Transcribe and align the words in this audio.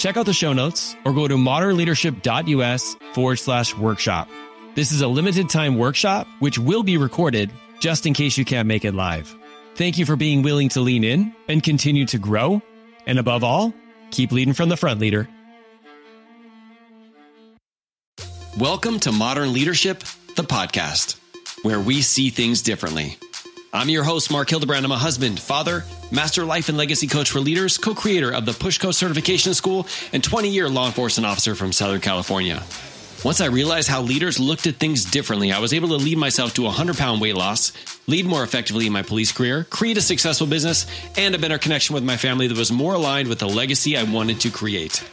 Check 0.00 0.16
out 0.16 0.24
the 0.24 0.32
show 0.32 0.54
notes 0.54 0.96
or 1.04 1.12
go 1.12 1.28
to 1.28 1.34
modernleadership.us 1.34 2.96
forward 3.12 3.36
slash 3.36 3.76
workshop. 3.76 4.30
This 4.74 4.92
is 4.92 5.02
a 5.02 5.08
limited 5.08 5.50
time 5.50 5.76
workshop, 5.76 6.26
which 6.38 6.58
will 6.58 6.82
be 6.82 6.96
recorded 6.96 7.50
just 7.80 8.06
in 8.06 8.14
case 8.14 8.38
you 8.38 8.46
can't 8.46 8.66
make 8.66 8.86
it 8.86 8.94
live. 8.94 9.36
Thank 9.74 9.98
you 9.98 10.06
for 10.06 10.16
being 10.16 10.40
willing 10.40 10.70
to 10.70 10.80
lean 10.80 11.04
in 11.04 11.34
and 11.48 11.62
continue 11.62 12.06
to 12.06 12.18
grow. 12.18 12.62
And 13.06 13.18
above 13.18 13.44
all, 13.44 13.74
keep 14.10 14.32
leading 14.32 14.54
from 14.54 14.70
the 14.70 14.76
front, 14.78 15.00
leader. 15.00 15.28
Welcome 18.58 19.00
to 19.00 19.12
Modern 19.12 19.52
Leadership, 19.52 19.98
the 20.34 20.44
podcast, 20.44 21.20
where 21.62 21.78
we 21.78 22.00
see 22.00 22.30
things 22.30 22.62
differently. 22.62 23.18
I'm 23.72 23.88
your 23.88 24.02
host, 24.02 24.32
Mark 24.32 24.50
Hildebrand. 24.50 24.84
I'm 24.84 24.90
a 24.90 24.98
husband, 24.98 25.38
father, 25.38 25.84
master 26.10 26.44
life 26.44 26.68
and 26.68 26.76
legacy 26.76 27.06
coach 27.06 27.30
for 27.30 27.38
leaders, 27.38 27.78
co 27.78 27.94
creator 27.94 28.32
of 28.32 28.44
the 28.44 28.50
Pushco 28.50 28.92
Certification 28.92 29.54
School, 29.54 29.86
and 30.12 30.24
20 30.24 30.48
year 30.48 30.68
law 30.68 30.86
enforcement 30.86 31.24
officer 31.24 31.54
from 31.54 31.72
Southern 31.72 32.00
California. 32.00 32.64
Once 33.24 33.40
I 33.40 33.46
realized 33.46 33.88
how 33.88 34.02
leaders 34.02 34.40
looked 34.40 34.66
at 34.66 34.76
things 34.76 35.04
differently, 35.04 35.52
I 35.52 35.60
was 35.60 35.72
able 35.72 35.88
to 35.90 35.96
lead 35.96 36.18
myself 36.18 36.54
to 36.54 36.62
a 36.62 36.64
100 36.66 36.96
pound 36.96 37.20
weight 37.20 37.36
loss, 37.36 37.72
lead 38.08 38.26
more 38.26 38.42
effectively 38.42 38.88
in 38.88 38.92
my 38.92 39.02
police 39.02 39.30
career, 39.30 39.64
create 39.70 39.98
a 39.98 40.02
successful 40.02 40.48
business, 40.48 40.86
and 41.16 41.36
a 41.36 41.38
better 41.38 41.58
connection 41.58 41.94
with 41.94 42.02
my 42.02 42.16
family 42.16 42.48
that 42.48 42.56
was 42.56 42.72
more 42.72 42.94
aligned 42.94 43.28
with 43.28 43.38
the 43.38 43.48
legacy 43.48 43.96
I 43.96 44.02
wanted 44.02 44.40
to 44.40 44.50
create. 44.50 45.04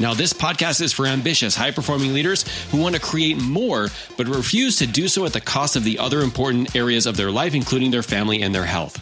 Now, 0.00 0.14
this 0.14 0.32
podcast 0.32 0.80
is 0.80 0.92
for 0.92 1.06
ambitious, 1.06 1.56
high 1.56 1.72
performing 1.72 2.14
leaders 2.14 2.44
who 2.70 2.80
want 2.80 2.94
to 2.94 3.00
create 3.00 3.42
more, 3.42 3.88
but 4.16 4.28
refuse 4.28 4.76
to 4.76 4.86
do 4.86 5.08
so 5.08 5.26
at 5.26 5.32
the 5.32 5.40
cost 5.40 5.74
of 5.74 5.82
the 5.82 5.98
other 5.98 6.20
important 6.20 6.76
areas 6.76 7.04
of 7.04 7.16
their 7.16 7.32
life, 7.32 7.52
including 7.52 7.90
their 7.90 8.04
family 8.04 8.42
and 8.42 8.54
their 8.54 8.64
health. 8.64 8.96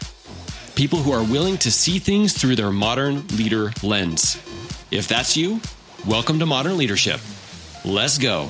People 0.75 0.97
who 0.97 1.11
are 1.11 1.23
willing 1.23 1.55
to 1.59 1.69
see 1.69 1.99
things 1.99 2.33
through 2.33 2.55
their 2.55 2.71
modern 2.71 3.27
leader 3.27 3.71
lens. 3.83 4.41
If 4.89 5.07
that's 5.07 5.37
you, 5.37 5.61
welcome 6.07 6.39
to 6.39 6.47
Modern 6.47 6.77
Leadership. 6.77 7.19
Let's 7.85 8.17
go. 8.17 8.49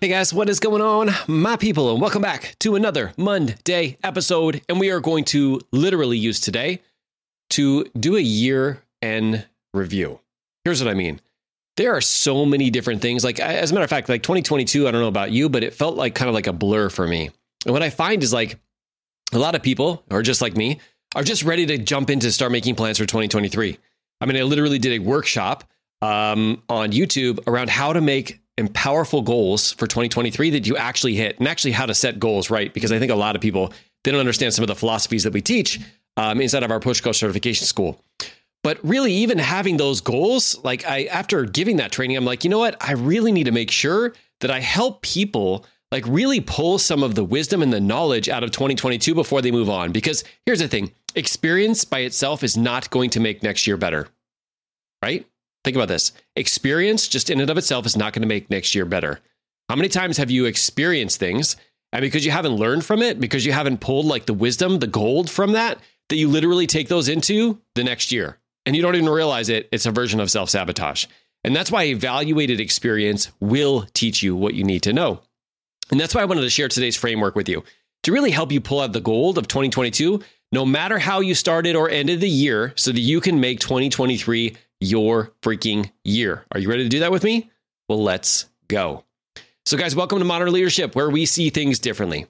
Hey 0.00 0.08
guys, 0.08 0.32
what 0.32 0.48
is 0.48 0.60
going 0.60 0.80
on, 0.80 1.10
my 1.26 1.56
people, 1.56 1.92
and 1.92 2.00
welcome 2.00 2.22
back 2.22 2.56
to 2.60 2.74
another 2.74 3.12
Monday 3.18 3.98
episode. 4.02 4.62
And 4.70 4.80
we 4.80 4.90
are 4.90 5.00
going 5.00 5.24
to 5.26 5.60
literally 5.72 6.16
use 6.16 6.40
today 6.40 6.80
to 7.50 7.84
do 8.00 8.16
a 8.16 8.20
year 8.20 8.82
end 9.02 9.44
review. 9.74 10.20
Here's 10.64 10.82
what 10.82 10.90
I 10.90 10.94
mean 10.94 11.20
there 11.76 11.94
are 11.94 12.00
so 12.00 12.44
many 12.44 12.70
different 12.70 13.02
things. 13.02 13.24
Like, 13.24 13.40
as 13.40 13.70
a 13.70 13.74
matter 13.74 13.84
of 13.84 13.90
fact, 13.90 14.08
like 14.08 14.22
2022, 14.22 14.86
I 14.86 14.90
don't 14.90 15.00
know 15.00 15.08
about 15.08 15.32
you, 15.32 15.48
but 15.48 15.64
it 15.64 15.74
felt 15.74 15.96
like 15.96 16.14
kind 16.14 16.28
of 16.28 16.34
like 16.34 16.46
a 16.46 16.52
blur 16.52 16.88
for 16.88 17.06
me. 17.06 17.30
And 17.64 17.72
what 17.72 17.82
I 17.82 17.90
find 17.90 18.22
is 18.22 18.32
like 18.32 18.58
a 19.32 19.38
lot 19.38 19.54
of 19.54 19.62
people, 19.62 20.04
or 20.10 20.22
just 20.22 20.40
like 20.40 20.56
me, 20.56 20.80
are 21.14 21.24
just 21.24 21.42
ready 21.42 21.66
to 21.66 21.78
jump 21.78 22.10
into 22.10 22.30
start 22.30 22.52
making 22.52 22.74
plans 22.74 22.98
for 22.98 23.06
2023. 23.06 23.78
I 24.20 24.26
mean, 24.26 24.36
I 24.36 24.42
literally 24.42 24.78
did 24.78 24.92
a 24.92 24.98
workshop 25.00 25.64
um, 26.02 26.62
on 26.68 26.92
YouTube 26.92 27.46
around 27.46 27.70
how 27.70 27.92
to 27.92 28.00
make 28.00 28.40
and 28.56 28.72
powerful 28.72 29.22
goals 29.22 29.72
for 29.72 29.86
2023 29.86 30.50
that 30.50 30.66
you 30.66 30.76
actually 30.76 31.14
hit 31.14 31.38
and 31.38 31.48
actually 31.48 31.72
how 31.72 31.86
to 31.86 31.94
set 31.94 32.20
goals 32.20 32.50
right. 32.50 32.72
Because 32.72 32.92
I 32.92 32.98
think 32.98 33.10
a 33.10 33.16
lot 33.16 33.34
of 33.34 33.42
people, 33.42 33.72
they 34.04 34.10
don't 34.10 34.20
understand 34.20 34.54
some 34.54 34.62
of 34.62 34.68
the 34.68 34.76
philosophies 34.76 35.24
that 35.24 35.32
we 35.32 35.40
teach 35.40 35.80
um, 36.16 36.40
inside 36.40 36.62
of 36.62 36.70
our 36.70 36.80
Pushco 36.80 37.14
certification 37.14 37.66
school. 37.66 38.00
But 38.64 38.78
really, 38.82 39.12
even 39.12 39.38
having 39.38 39.76
those 39.76 40.00
goals, 40.00 40.58
like 40.64 40.86
I, 40.86 41.04
after 41.04 41.44
giving 41.44 41.76
that 41.76 41.92
training, 41.92 42.16
I'm 42.16 42.24
like, 42.24 42.44
you 42.44 42.50
know 42.50 42.58
what? 42.58 42.82
I 42.82 42.92
really 42.92 43.30
need 43.30 43.44
to 43.44 43.52
make 43.52 43.70
sure 43.70 44.14
that 44.40 44.50
I 44.50 44.60
help 44.60 45.02
people 45.02 45.66
like 45.92 46.04
really 46.08 46.40
pull 46.40 46.78
some 46.78 47.02
of 47.02 47.14
the 47.14 47.24
wisdom 47.24 47.60
and 47.60 47.70
the 47.70 47.80
knowledge 47.80 48.30
out 48.30 48.42
of 48.42 48.52
2022 48.52 49.14
before 49.14 49.42
they 49.42 49.52
move 49.52 49.68
on. 49.68 49.92
Because 49.92 50.24
here's 50.46 50.60
the 50.60 50.66
thing 50.66 50.90
experience 51.14 51.84
by 51.84 52.00
itself 52.00 52.42
is 52.42 52.56
not 52.56 52.88
going 52.88 53.10
to 53.10 53.20
make 53.20 53.42
next 53.42 53.66
year 53.66 53.76
better, 53.76 54.08
right? 55.02 55.26
Think 55.62 55.76
about 55.76 55.88
this 55.88 56.12
experience 56.34 57.06
just 57.06 57.28
in 57.28 57.42
and 57.42 57.50
of 57.50 57.58
itself 57.58 57.84
is 57.84 57.98
not 57.98 58.14
going 58.14 58.22
to 58.22 58.28
make 58.28 58.48
next 58.48 58.74
year 58.74 58.86
better. 58.86 59.20
How 59.68 59.76
many 59.76 59.90
times 59.90 60.16
have 60.16 60.30
you 60.30 60.46
experienced 60.46 61.20
things 61.20 61.56
and 61.92 62.00
because 62.00 62.24
you 62.24 62.32
haven't 62.32 62.56
learned 62.56 62.84
from 62.84 63.02
it, 63.02 63.20
because 63.20 63.44
you 63.44 63.52
haven't 63.52 63.80
pulled 63.80 64.06
like 64.06 64.24
the 64.24 64.34
wisdom, 64.34 64.78
the 64.78 64.86
gold 64.86 65.28
from 65.28 65.52
that, 65.52 65.78
that 66.08 66.16
you 66.16 66.28
literally 66.28 66.66
take 66.66 66.88
those 66.88 67.08
into 67.08 67.60
the 67.74 67.84
next 67.84 68.10
year? 68.10 68.38
And 68.66 68.74
you 68.74 68.82
don't 68.82 68.94
even 68.94 69.08
realize 69.08 69.48
it, 69.48 69.68
it's 69.72 69.86
a 69.86 69.90
version 69.90 70.20
of 70.20 70.30
self 70.30 70.50
sabotage. 70.50 71.06
And 71.44 71.54
that's 71.54 71.70
why 71.70 71.84
evaluated 71.84 72.60
experience 72.60 73.30
will 73.40 73.86
teach 73.92 74.22
you 74.22 74.34
what 74.34 74.54
you 74.54 74.64
need 74.64 74.82
to 74.84 74.92
know. 74.92 75.20
And 75.90 76.00
that's 76.00 76.14
why 76.14 76.22
I 76.22 76.26
wanted 76.26 76.40
to 76.40 76.50
share 76.50 76.68
today's 76.68 76.96
framework 76.96 77.34
with 77.34 77.48
you 77.48 77.62
to 78.04 78.12
really 78.12 78.30
help 78.30 78.50
you 78.50 78.60
pull 78.60 78.80
out 78.80 78.92
the 78.92 79.00
gold 79.00 79.36
of 79.36 79.48
2022, 79.48 80.22
no 80.52 80.64
matter 80.64 80.98
how 80.98 81.20
you 81.20 81.34
started 81.34 81.76
or 81.76 81.90
ended 81.90 82.20
the 82.20 82.28
year, 82.28 82.72
so 82.76 82.92
that 82.92 83.00
you 83.00 83.20
can 83.20 83.40
make 83.40 83.60
2023 83.60 84.56
your 84.80 85.32
freaking 85.42 85.90
year. 86.04 86.44
Are 86.52 86.60
you 86.60 86.68
ready 86.68 86.84
to 86.84 86.88
do 86.88 87.00
that 87.00 87.12
with 87.12 87.24
me? 87.24 87.50
Well, 87.88 88.02
let's 88.02 88.46
go. 88.68 89.04
So, 89.66 89.76
guys, 89.76 89.96
welcome 89.96 90.18
to 90.18 90.24
Modern 90.24 90.52
Leadership, 90.52 90.94
where 90.94 91.10
we 91.10 91.26
see 91.26 91.50
things 91.50 91.78
differently. 91.78 92.26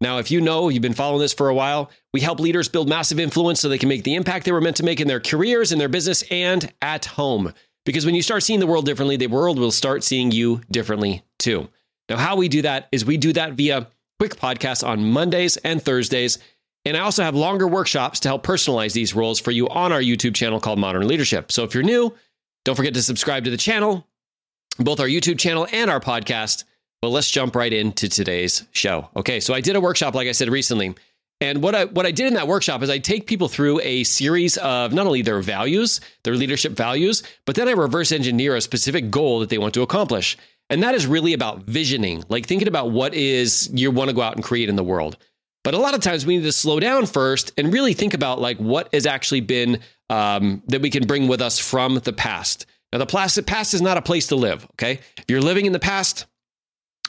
Now, 0.00 0.18
if 0.18 0.30
you 0.30 0.40
know 0.40 0.68
you've 0.68 0.82
been 0.82 0.94
following 0.94 1.20
this 1.20 1.32
for 1.32 1.48
a 1.48 1.54
while, 1.54 1.90
we 2.12 2.20
help 2.20 2.40
leaders 2.40 2.68
build 2.68 2.88
massive 2.88 3.20
influence 3.20 3.60
so 3.60 3.68
they 3.68 3.78
can 3.78 3.88
make 3.88 4.04
the 4.04 4.14
impact 4.14 4.44
they 4.44 4.52
were 4.52 4.60
meant 4.60 4.76
to 4.76 4.84
make 4.84 5.00
in 5.00 5.08
their 5.08 5.20
careers, 5.20 5.72
in 5.72 5.78
their 5.78 5.88
business, 5.88 6.22
and 6.30 6.72
at 6.82 7.04
home. 7.04 7.52
Because 7.84 8.04
when 8.04 8.14
you 8.14 8.22
start 8.22 8.42
seeing 8.42 8.60
the 8.60 8.66
world 8.66 8.86
differently, 8.86 9.16
the 9.16 9.26
world 9.28 9.58
will 9.58 9.70
start 9.70 10.04
seeing 10.04 10.30
you 10.30 10.60
differently 10.70 11.22
too. 11.38 11.68
Now, 12.08 12.16
how 12.16 12.36
we 12.36 12.48
do 12.48 12.62
that 12.62 12.88
is 12.92 13.04
we 13.04 13.16
do 13.16 13.32
that 13.34 13.52
via 13.52 13.88
quick 14.18 14.36
podcasts 14.36 14.86
on 14.86 15.10
Mondays 15.10 15.56
and 15.58 15.82
Thursdays. 15.82 16.38
And 16.84 16.96
I 16.96 17.00
also 17.00 17.22
have 17.22 17.34
longer 17.34 17.66
workshops 17.66 18.20
to 18.20 18.28
help 18.28 18.44
personalize 18.44 18.92
these 18.92 19.14
roles 19.14 19.40
for 19.40 19.50
you 19.50 19.68
on 19.68 19.92
our 19.92 20.00
YouTube 20.00 20.34
channel 20.34 20.60
called 20.60 20.78
Modern 20.78 21.06
Leadership. 21.06 21.52
So 21.52 21.64
if 21.64 21.74
you're 21.74 21.82
new, 21.82 22.14
don't 22.64 22.76
forget 22.76 22.94
to 22.94 23.02
subscribe 23.02 23.44
to 23.44 23.50
the 23.50 23.56
channel, 23.56 24.06
both 24.78 25.00
our 25.00 25.06
YouTube 25.06 25.38
channel 25.38 25.66
and 25.72 25.90
our 25.90 26.00
podcast. 26.00 26.64
But 27.00 27.08
let's 27.08 27.30
jump 27.30 27.54
right 27.54 27.72
into 27.72 28.08
today's 28.08 28.64
show. 28.72 29.08
Okay, 29.16 29.40
so 29.40 29.54
I 29.54 29.60
did 29.60 29.76
a 29.76 29.80
workshop, 29.80 30.14
like 30.14 30.28
I 30.28 30.32
said 30.32 30.48
recently. 30.48 30.94
And 31.40 31.62
what 31.62 31.74
I 31.76 31.84
what 31.84 32.06
I 32.06 32.10
did 32.10 32.26
in 32.26 32.34
that 32.34 32.48
workshop 32.48 32.82
is 32.82 32.90
I 32.90 32.98
take 32.98 33.28
people 33.28 33.46
through 33.46 33.80
a 33.82 34.02
series 34.02 34.56
of 34.56 34.92
not 34.92 35.06
only 35.06 35.22
their 35.22 35.40
values, 35.40 36.00
their 36.24 36.34
leadership 36.34 36.72
values, 36.72 37.22
but 37.44 37.54
then 37.54 37.68
I 37.68 37.72
reverse 37.72 38.10
engineer 38.10 38.56
a 38.56 38.60
specific 38.60 39.10
goal 39.10 39.38
that 39.40 39.48
they 39.48 39.58
want 39.58 39.74
to 39.74 39.82
accomplish. 39.82 40.36
And 40.68 40.82
that 40.82 40.96
is 40.96 41.06
really 41.06 41.32
about 41.34 41.62
visioning, 41.62 42.24
like 42.28 42.46
thinking 42.46 42.68
about 42.68 42.90
what 42.90 43.14
is 43.14 43.70
you 43.72 43.90
want 43.92 44.10
to 44.10 44.16
go 44.16 44.22
out 44.22 44.34
and 44.34 44.44
create 44.44 44.68
in 44.68 44.76
the 44.76 44.84
world. 44.84 45.16
But 45.62 45.74
a 45.74 45.78
lot 45.78 45.94
of 45.94 46.00
times 46.00 46.26
we 46.26 46.36
need 46.36 46.44
to 46.44 46.52
slow 46.52 46.80
down 46.80 47.06
first 47.06 47.52
and 47.56 47.72
really 47.72 47.94
think 47.94 48.14
about 48.14 48.40
like 48.40 48.58
what 48.58 48.92
has 48.92 49.06
actually 49.06 49.40
been 49.40 49.80
um, 50.10 50.62
that 50.66 50.82
we 50.82 50.90
can 50.90 51.06
bring 51.06 51.28
with 51.28 51.40
us 51.40 51.58
from 51.58 51.96
the 51.96 52.12
past. 52.12 52.66
Now, 52.92 52.98
the 52.98 53.42
past 53.46 53.74
is 53.74 53.82
not 53.82 53.98
a 53.98 54.02
place 54.02 54.28
to 54.28 54.36
live. 54.36 54.66
Okay, 54.72 55.00
if 55.18 55.24
you're 55.28 55.42
living 55.42 55.66
in 55.66 55.72
the 55.72 55.78
past, 55.78 56.24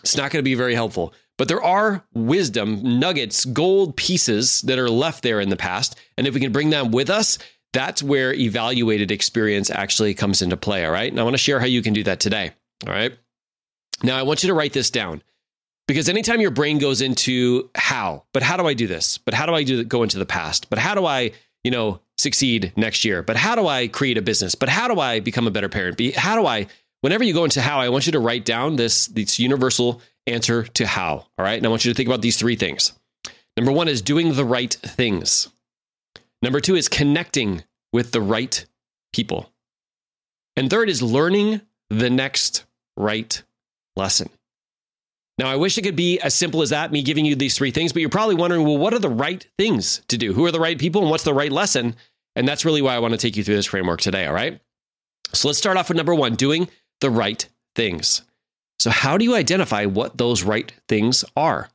it's 0.01 0.17
not 0.17 0.31
going 0.31 0.39
to 0.39 0.49
be 0.49 0.55
very 0.55 0.73
helpful. 0.73 1.13
But 1.37 1.47
there 1.47 1.63
are 1.63 2.03
wisdom 2.13 2.99
nuggets, 2.99 3.45
gold 3.45 3.95
pieces 3.95 4.61
that 4.63 4.77
are 4.77 4.89
left 4.89 5.23
there 5.23 5.39
in 5.39 5.49
the 5.49 5.55
past. 5.55 5.97
And 6.17 6.27
if 6.27 6.33
we 6.33 6.41
can 6.41 6.51
bring 6.51 6.69
them 6.69 6.91
with 6.91 7.09
us, 7.09 7.37
that's 7.71 8.03
where 8.03 8.33
evaluated 8.33 9.09
experience 9.09 9.69
actually 9.69 10.13
comes 10.13 10.41
into 10.41 10.57
play. 10.57 10.85
All 10.85 10.91
right. 10.91 11.09
And 11.09 11.19
I 11.19 11.23
want 11.23 11.35
to 11.35 11.39
share 11.39 11.59
how 11.59 11.65
you 11.65 11.81
can 11.81 11.93
do 11.93 12.03
that 12.03 12.19
today. 12.19 12.51
All 12.85 12.93
right. 12.93 13.17
Now, 14.03 14.17
I 14.17 14.23
want 14.23 14.43
you 14.43 14.47
to 14.47 14.53
write 14.53 14.73
this 14.73 14.89
down 14.89 15.21
because 15.87 16.09
anytime 16.09 16.41
your 16.41 16.51
brain 16.51 16.77
goes 16.77 17.01
into 17.01 17.69
how, 17.75 18.25
but 18.33 18.43
how 18.43 18.57
do 18.57 18.67
I 18.67 18.73
do 18.73 18.87
this? 18.87 19.17
But 19.17 19.33
how 19.33 19.45
do 19.45 19.53
I 19.53 19.63
do 19.63 19.83
go 19.83 20.03
into 20.03 20.19
the 20.19 20.25
past? 20.25 20.69
But 20.69 20.79
how 20.79 20.93
do 20.93 21.05
I, 21.05 21.31
you 21.63 21.71
know, 21.71 22.01
succeed 22.17 22.73
next 22.75 23.05
year? 23.05 23.23
But 23.23 23.37
how 23.37 23.55
do 23.55 23.65
I 23.67 23.87
create 23.87 24.17
a 24.17 24.21
business? 24.21 24.55
But 24.55 24.69
how 24.69 24.87
do 24.87 24.99
I 24.99 25.19
become 25.19 25.47
a 25.47 25.51
better 25.51 25.69
parent? 25.69 25.99
How 26.15 26.35
do 26.35 26.45
I 26.45 26.67
whenever 27.01 27.23
you 27.23 27.33
go 27.33 27.43
into 27.43 27.61
how, 27.61 27.79
I 27.79 27.89
want 27.89 28.05
you 28.05 28.11
to 28.13 28.19
write 28.19 28.45
down 28.45 28.75
this, 28.75 29.07
this 29.07 29.39
universal 29.39 30.01
answer 30.27 30.63
to 30.63 30.87
how. 30.87 31.25
All 31.37 31.45
right. 31.45 31.57
And 31.57 31.65
I 31.65 31.69
want 31.69 31.85
you 31.85 31.91
to 31.91 31.95
think 31.95 32.07
about 32.07 32.21
these 32.21 32.37
three 32.37 32.55
things. 32.55 32.93
Number 33.57 33.71
one 33.71 33.87
is 33.87 34.01
doing 34.01 34.33
the 34.33 34.45
right 34.45 34.73
things. 34.73 35.49
Number 36.41 36.61
two 36.61 36.75
is 36.75 36.87
connecting 36.87 37.63
with 37.91 38.11
the 38.11 38.21
right 38.21 38.65
people. 39.11 39.51
And 40.55 40.69
third 40.69 40.89
is 40.89 41.01
learning 41.01 41.61
the 41.89 42.09
next 42.09 42.65
right 42.95 43.41
lesson. 43.95 44.29
Now, 45.37 45.47
I 45.47 45.55
wish 45.55 45.77
it 45.77 45.83
could 45.83 45.95
be 45.95 46.19
as 46.19 46.33
simple 46.33 46.61
as 46.61 46.71
that, 46.71 46.91
me 46.91 47.01
giving 47.01 47.25
you 47.25 47.33
these 47.35 47.57
three 47.57 47.71
things, 47.71 47.93
but 47.93 48.01
you're 48.01 48.09
probably 48.09 48.35
wondering, 48.35 48.65
well, 48.65 48.77
what 48.77 48.93
are 48.93 48.99
the 48.99 49.09
right 49.09 49.45
things 49.57 50.01
to 50.09 50.17
do? 50.17 50.33
Who 50.33 50.45
are 50.45 50.51
the 50.51 50.59
right 50.59 50.77
people 50.77 51.01
and 51.01 51.09
what's 51.09 51.23
the 51.23 51.33
right 51.33 51.51
lesson? 51.51 51.95
And 52.35 52.47
that's 52.47 52.65
really 52.65 52.81
why 52.81 52.93
I 52.93 52.99
want 52.99 53.13
to 53.13 53.17
take 53.17 53.37
you 53.37 53.43
through 53.43 53.55
this 53.55 53.65
framework 53.65 54.01
today. 54.01 54.25
All 54.25 54.33
right. 54.33 54.59
So 55.33 55.47
let's 55.47 55.57
start 55.57 55.77
off 55.77 55.87
with 55.87 55.97
number 55.97 56.13
one 56.13 56.35
doing 56.35 56.67
the 57.01 57.09
right 57.09 57.47
things. 57.75 58.23
So, 58.79 58.89
how 58.89 59.17
do 59.17 59.25
you 59.25 59.35
identify 59.35 59.85
what 59.85 60.17
those 60.17 60.43
right 60.43 60.71
things 60.87 61.25
are? 61.35 61.69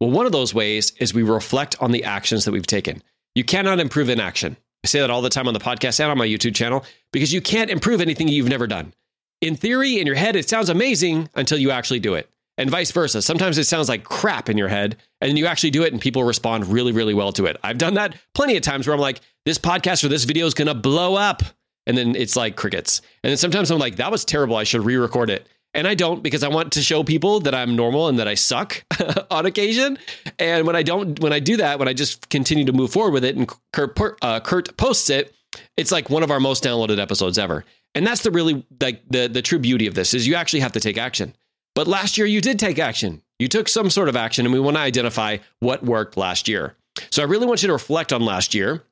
Well, 0.00 0.10
one 0.10 0.26
of 0.26 0.32
those 0.32 0.52
ways 0.54 0.92
is 0.98 1.14
we 1.14 1.22
reflect 1.22 1.76
on 1.80 1.92
the 1.92 2.04
actions 2.04 2.44
that 2.44 2.52
we've 2.52 2.66
taken. 2.66 3.02
You 3.34 3.44
cannot 3.44 3.80
improve 3.80 4.08
inaction. 4.08 4.56
I 4.84 4.88
say 4.88 5.00
that 5.00 5.10
all 5.10 5.22
the 5.22 5.30
time 5.30 5.48
on 5.48 5.54
the 5.54 5.60
podcast 5.60 6.00
and 6.00 6.10
on 6.10 6.18
my 6.18 6.26
YouTube 6.26 6.54
channel 6.54 6.84
because 7.12 7.32
you 7.32 7.40
can't 7.40 7.70
improve 7.70 8.00
anything 8.00 8.28
you've 8.28 8.48
never 8.48 8.66
done. 8.66 8.92
In 9.40 9.56
theory, 9.56 9.98
in 9.98 10.06
your 10.06 10.16
head, 10.16 10.36
it 10.36 10.48
sounds 10.48 10.68
amazing 10.68 11.28
until 11.34 11.58
you 11.58 11.70
actually 11.70 12.00
do 12.00 12.14
it, 12.14 12.28
and 12.58 12.70
vice 12.70 12.90
versa. 12.90 13.22
Sometimes 13.22 13.58
it 13.58 13.64
sounds 13.64 13.88
like 13.88 14.04
crap 14.04 14.48
in 14.48 14.58
your 14.58 14.68
head, 14.68 14.96
and 15.20 15.28
then 15.28 15.36
you 15.36 15.46
actually 15.46 15.70
do 15.70 15.82
it, 15.82 15.92
and 15.92 16.00
people 16.00 16.22
respond 16.24 16.66
really, 16.66 16.92
really 16.92 17.14
well 17.14 17.32
to 17.32 17.46
it. 17.46 17.56
I've 17.62 17.78
done 17.78 17.94
that 17.94 18.16
plenty 18.34 18.56
of 18.56 18.62
times 18.62 18.86
where 18.86 18.94
I'm 18.94 19.00
like, 19.00 19.20
this 19.44 19.58
podcast 19.58 20.04
or 20.04 20.08
this 20.08 20.24
video 20.24 20.46
is 20.46 20.54
going 20.54 20.68
to 20.68 20.74
blow 20.74 21.16
up. 21.16 21.42
And 21.86 21.96
then 21.96 22.14
it's 22.14 22.36
like 22.36 22.56
crickets. 22.56 23.00
And 23.24 23.30
then 23.30 23.36
sometimes 23.36 23.70
I'm 23.70 23.78
like, 23.78 23.96
that 23.96 24.10
was 24.10 24.24
terrible. 24.24 24.56
I 24.56 24.64
should 24.64 24.84
re 24.84 24.96
record 24.96 25.30
it. 25.30 25.48
And 25.74 25.88
I 25.88 25.94
don't 25.94 26.22
because 26.22 26.42
I 26.42 26.48
want 26.48 26.72
to 26.72 26.82
show 26.82 27.02
people 27.02 27.40
that 27.40 27.54
I'm 27.54 27.74
normal 27.76 28.08
and 28.08 28.18
that 28.18 28.28
I 28.28 28.34
suck 28.34 28.84
on 29.30 29.46
occasion. 29.46 29.98
And 30.38 30.66
when 30.66 30.76
I 30.76 30.82
don't, 30.82 31.18
when 31.20 31.32
I 31.32 31.40
do 31.40 31.56
that, 31.56 31.78
when 31.78 31.88
I 31.88 31.94
just 31.94 32.28
continue 32.28 32.66
to 32.66 32.72
move 32.72 32.92
forward 32.92 33.12
with 33.12 33.24
it 33.24 33.36
and 33.36 33.50
Kurt, 33.72 33.98
uh, 34.20 34.40
Kurt 34.40 34.76
posts 34.76 35.08
it, 35.08 35.34
it's 35.76 35.90
like 35.90 36.10
one 36.10 36.22
of 36.22 36.30
our 36.30 36.40
most 36.40 36.62
downloaded 36.62 36.98
episodes 36.98 37.38
ever. 37.38 37.64
And 37.94 38.06
that's 38.06 38.22
the 38.22 38.30
really 38.30 38.66
like 38.80 39.02
the 39.08 39.28
the 39.28 39.42
true 39.42 39.58
beauty 39.58 39.86
of 39.86 39.94
this 39.94 40.14
is 40.14 40.26
you 40.26 40.34
actually 40.34 40.60
have 40.60 40.72
to 40.72 40.80
take 40.80 40.98
action. 40.98 41.34
But 41.74 41.86
last 41.86 42.18
year 42.18 42.26
you 42.26 42.40
did 42.40 42.58
take 42.58 42.78
action. 42.78 43.22
You 43.38 43.48
took 43.48 43.68
some 43.68 43.90
sort 43.90 44.08
of 44.08 44.16
action, 44.16 44.46
and 44.46 44.52
we 44.52 44.60
want 44.60 44.76
to 44.76 44.82
identify 44.82 45.38
what 45.60 45.82
worked 45.82 46.16
last 46.16 46.48
year. 46.48 46.76
So 47.10 47.22
I 47.22 47.26
really 47.26 47.46
want 47.46 47.62
you 47.62 47.66
to 47.68 47.72
reflect 47.72 48.12
on 48.12 48.22
last 48.22 48.54
year 48.54 48.84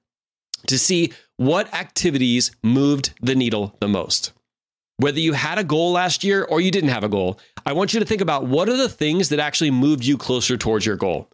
to 0.66 0.78
see 0.78 1.12
what 1.36 1.72
activities 1.74 2.50
moved 2.62 3.14
the 3.20 3.34
needle 3.34 3.76
the 3.80 3.88
most. 3.88 4.32
Whether 4.98 5.20
you 5.20 5.32
had 5.32 5.58
a 5.58 5.64
goal 5.64 5.92
last 5.92 6.22
year 6.22 6.44
or 6.44 6.60
you 6.60 6.70
didn't 6.70 6.90
have 6.90 7.04
a 7.04 7.08
goal, 7.08 7.38
I 7.64 7.72
want 7.72 7.94
you 7.94 8.00
to 8.00 8.06
think 8.06 8.20
about 8.20 8.46
what 8.46 8.68
are 8.68 8.76
the 8.76 8.88
things 8.88 9.30
that 9.30 9.38
actually 9.38 9.70
moved 9.70 10.04
you 10.04 10.18
closer 10.18 10.56
towards 10.56 10.84
your 10.84 10.96
goal. 10.96 11.28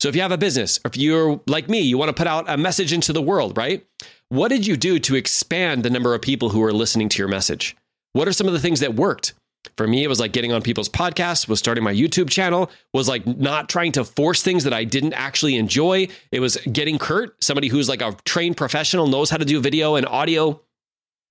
So 0.00 0.08
if 0.08 0.16
you 0.16 0.22
have 0.22 0.32
a 0.32 0.38
business, 0.38 0.80
if 0.86 0.96
you're 0.96 1.38
like 1.46 1.68
me, 1.68 1.80
you 1.80 1.98
want 1.98 2.08
to 2.08 2.14
put 2.14 2.26
out 2.26 2.48
a 2.48 2.56
message 2.56 2.94
into 2.94 3.12
the 3.12 3.20
world, 3.20 3.58
right? 3.58 3.86
What 4.30 4.48
did 4.48 4.66
you 4.66 4.78
do 4.78 4.98
to 5.00 5.16
expand 5.16 5.82
the 5.82 5.90
number 5.90 6.14
of 6.14 6.22
people 6.22 6.48
who 6.48 6.62
are 6.62 6.72
listening 6.72 7.10
to 7.10 7.18
your 7.18 7.28
message? 7.28 7.76
What 8.14 8.26
are 8.26 8.32
some 8.32 8.46
of 8.46 8.54
the 8.54 8.60
things 8.60 8.80
that 8.80 8.94
worked? 8.94 9.34
For 9.76 9.86
me, 9.86 10.04
it 10.04 10.08
was 10.08 10.20
like 10.20 10.32
getting 10.32 10.52
on 10.52 10.62
people's 10.62 10.88
podcasts, 10.88 11.48
was 11.48 11.58
starting 11.58 11.84
my 11.84 11.92
YouTube 11.92 12.30
channel, 12.30 12.70
was 12.92 13.08
like 13.08 13.26
not 13.26 13.68
trying 13.68 13.92
to 13.92 14.04
force 14.04 14.42
things 14.42 14.64
that 14.64 14.72
I 14.72 14.84
didn't 14.84 15.12
actually 15.14 15.56
enjoy. 15.56 16.08
It 16.32 16.40
was 16.40 16.56
getting 16.72 16.98
Kurt, 16.98 17.42
somebody 17.42 17.68
who's 17.68 17.88
like 17.88 18.02
a 18.02 18.16
trained 18.24 18.56
professional, 18.56 19.06
knows 19.06 19.30
how 19.30 19.36
to 19.36 19.44
do 19.44 19.60
video 19.60 19.96
and 19.96 20.06
audio 20.06 20.60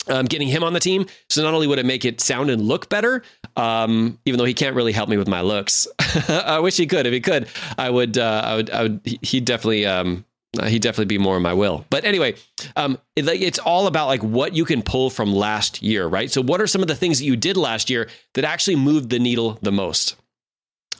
um, 0.09 0.25
getting 0.25 0.47
him 0.47 0.63
on 0.63 0.73
the 0.73 0.79
team. 0.79 1.05
So 1.29 1.43
not 1.43 1.53
only 1.53 1.67
would 1.67 1.79
it 1.79 1.85
make 1.85 2.05
it 2.05 2.21
sound 2.21 2.49
and 2.49 2.61
look 2.61 2.89
better, 2.89 3.23
um, 3.55 4.19
even 4.25 4.37
though 4.37 4.45
he 4.45 4.53
can't 4.53 4.75
really 4.75 4.91
help 4.91 5.09
me 5.09 5.17
with 5.17 5.27
my 5.27 5.41
looks. 5.41 5.87
I 6.29 6.59
wish 6.59 6.77
he 6.77 6.87
could. 6.87 7.05
If 7.05 7.13
he 7.13 7.21
could, 7.21 7.47
I 7.77 7.89
would. 7.89 8.17
Uh, 8.17 8.41
I 8.43 8.55
would. 8.55 8.69
I 8.69 8.83
would. 8.83 9.17
He'd 9.21 9.45
definitely. 9.45 9.85
Um, 9.85 10.25
he'd 10.65 10.81
definitely 10.81 11.05
be 11.05 11.17
more 11.17 11.37
in 11.37 11.43
my 11.43 11.53
will. 11.53 11.85
But 11.89 12.05
anyway, 12.05 12.35
um, 12.75 12.97
it, 13.15 13.27
it's 13.27 13.59
all 13.59 13.87
about 13.87 14.07
like 14.07 14.23
what 14.23 14.53
you 14.53 14.65
can 14.65 14.81
pull 14.81 15.09
from 15.09 15.33
last 15.33 15.83
year, 15.83 16.07
right? 16.07 16.31
So 16.31 16.41
what 16.41 16.61
are 16.61 16.67
some 16.67 16.81
of 16.81 16.87
the 16.87 16.95
things 16.95 17.19
that 17.19 17.25
you 17.25 17.35
did 17.35 17.57
last 17.57 17.89
year 17.89 18.09
that 18.33 18.43
actually 18.43 18.75
moved 18.75 19.09
the 19.09 19.19
needle 19.19 19.59
the 19.61 19.71
most? 19.71 20.15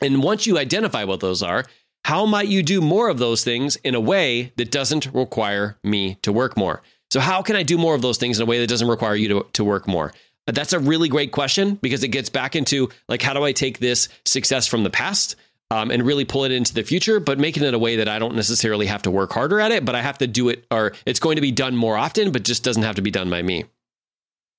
And 0.01 0.23
once 0.23 0.45
you 0.47 0.57
identify 0.57 1.03
what 1.03 1.19
those 1.19 1.43
are, 1.43 1.65
how 2.05 2.25
might 2.25 2.47
you 2.47 2.63
do 2.63 2.79
more 2.79 3.09
of 3.09 3.17
those 3.17 3.43
things 3.43 3.75
in 3.77 3.95
a 3.95 3.99
way 3.99 4.53
that 4.55 4.71
doesn't 4.71 5.07
require 5.13 5.77
me 5.83 6.15
to 6.21 6.31
work 6.31 6.55
more? 6.55 6.81
So, 7.11 7.19
how 7.19 7.41
can 7.41 7.55
I 7.55 7.63
do 7.63 7.77
more 7.77 7.95
of 7.95 8.01
those 8.01 8.17
things 8.17 8.39
in 8.39 8.43
a 8.43 8.45
way 8.45 8.59
that 8.59 8.69
doesn't 8.69 8.87
require 8.87 9.15
you 9.15 9.27
to, 9.29 9.47
to 9.53 9.63
work 9.63 9.87
more? 9.87 10.13
That's 10.45 10.73
a 10.73 10.79
really 10.79 11.09
great 11.09 11.31
question 11.31 11.75
because 11.75 12.03
it 12.03 12.09
gets 12.09 12.29
back 12.29 12.55
into 12.55 12.89
like, 13.07 13.21
how 13.21 13.33
do 13.33 13.43
I 13.43 13.51
take 13.51 13.79
this 13.79 14.09
success 14.25 14.67
from 14.67 14.83
the 14.83 14.89
past 14.89 15.35
um, 15.71 15.91
and 15.91 16.05
really 16.05 16.25
pull 16.25 16.45
it 16.45 16.51
into 16.51 16.73
the 16.73 16.83
future, 16.83 17.19
but 17.19 17.39
making 17.39 17.63
it 17.63 17.73
a 17.73 17.79
way 17.79 17.97
that 17.97 18.07
I 18.07 18.19
don't 18.19 18.35
necessarily 18.35 18.87
have 18.87 19.03
to 19.03 19.11
work 19.11 19.31
harder 19.33 19.59
at 19.59 19.71
it, 19.71 19.85
but 19.85 19.95
I 19.95 20.01
have 20.01 20.17
to 20.19 20.27
do 20.27 20.49
it, 20.49 20.65
or 20.71 20.93
it's 21.05 21.19
going 21.19 21.35
to 21.35 21.41
be 21.41 21.51
done 21.51 21.75
more 21.75 21.97
often, 21.97 22.31
but 22.31 22.43
just 22.43 22.63
doesn't 22.63 22.83
have 22.83 22.95
to 22.95 23.01
be 23.01 23.11
done 23.11 23.29
by 23.29 23.41
me. 23.41 23.65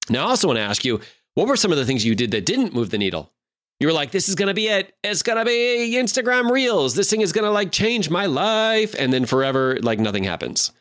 Now, 0.09 0.27
I 0.27 0.31
also 0.31 0.49
want 0.49 0.59
to 0.59 0.63
ask 0.63 0.85
you, 0.85 1.01
what 1.35 1.47
were 1.47 1.57
some 1.57 1.73
of 1.73 1.79
the 1.79 1.85
things 1.85 2.05
you 2.05 2.15
did 2.15 2.31
that 2.33 2.47
didn't 2.47 2.75
move 2.75 2.91
the 2.91 2.99
needle? 2.99 3.33
You 3.79 3.87
were 3.87 3.93
like, 3.93 4.11
this 4.11 4.29
is 4.29 4.35
going 4.35 4.49
to 4.49 4.55
be 4.55 4.69
it. 4.69 4.95
It's 5.03 5.23
going 5.23 5.39
to 5.39 5.45
be 5.45 5.95
Instagram 5.97 6.51
Reels. 6.51 6.95
This 6.95 7.09
thing 7.09 7.23
is 7.23 7.33
going 7.33 7.45
to 7.45 7.51
like 7.51 7.73
change 7.73 8.11
my 8.11 8.27
life. 8.27 8.95
And 8.99 9.13
then 9.13 9.25
forever, 9.25 9.79
like 9.81 9.99
nothing 9.99 10.25
happens 10.25 10.73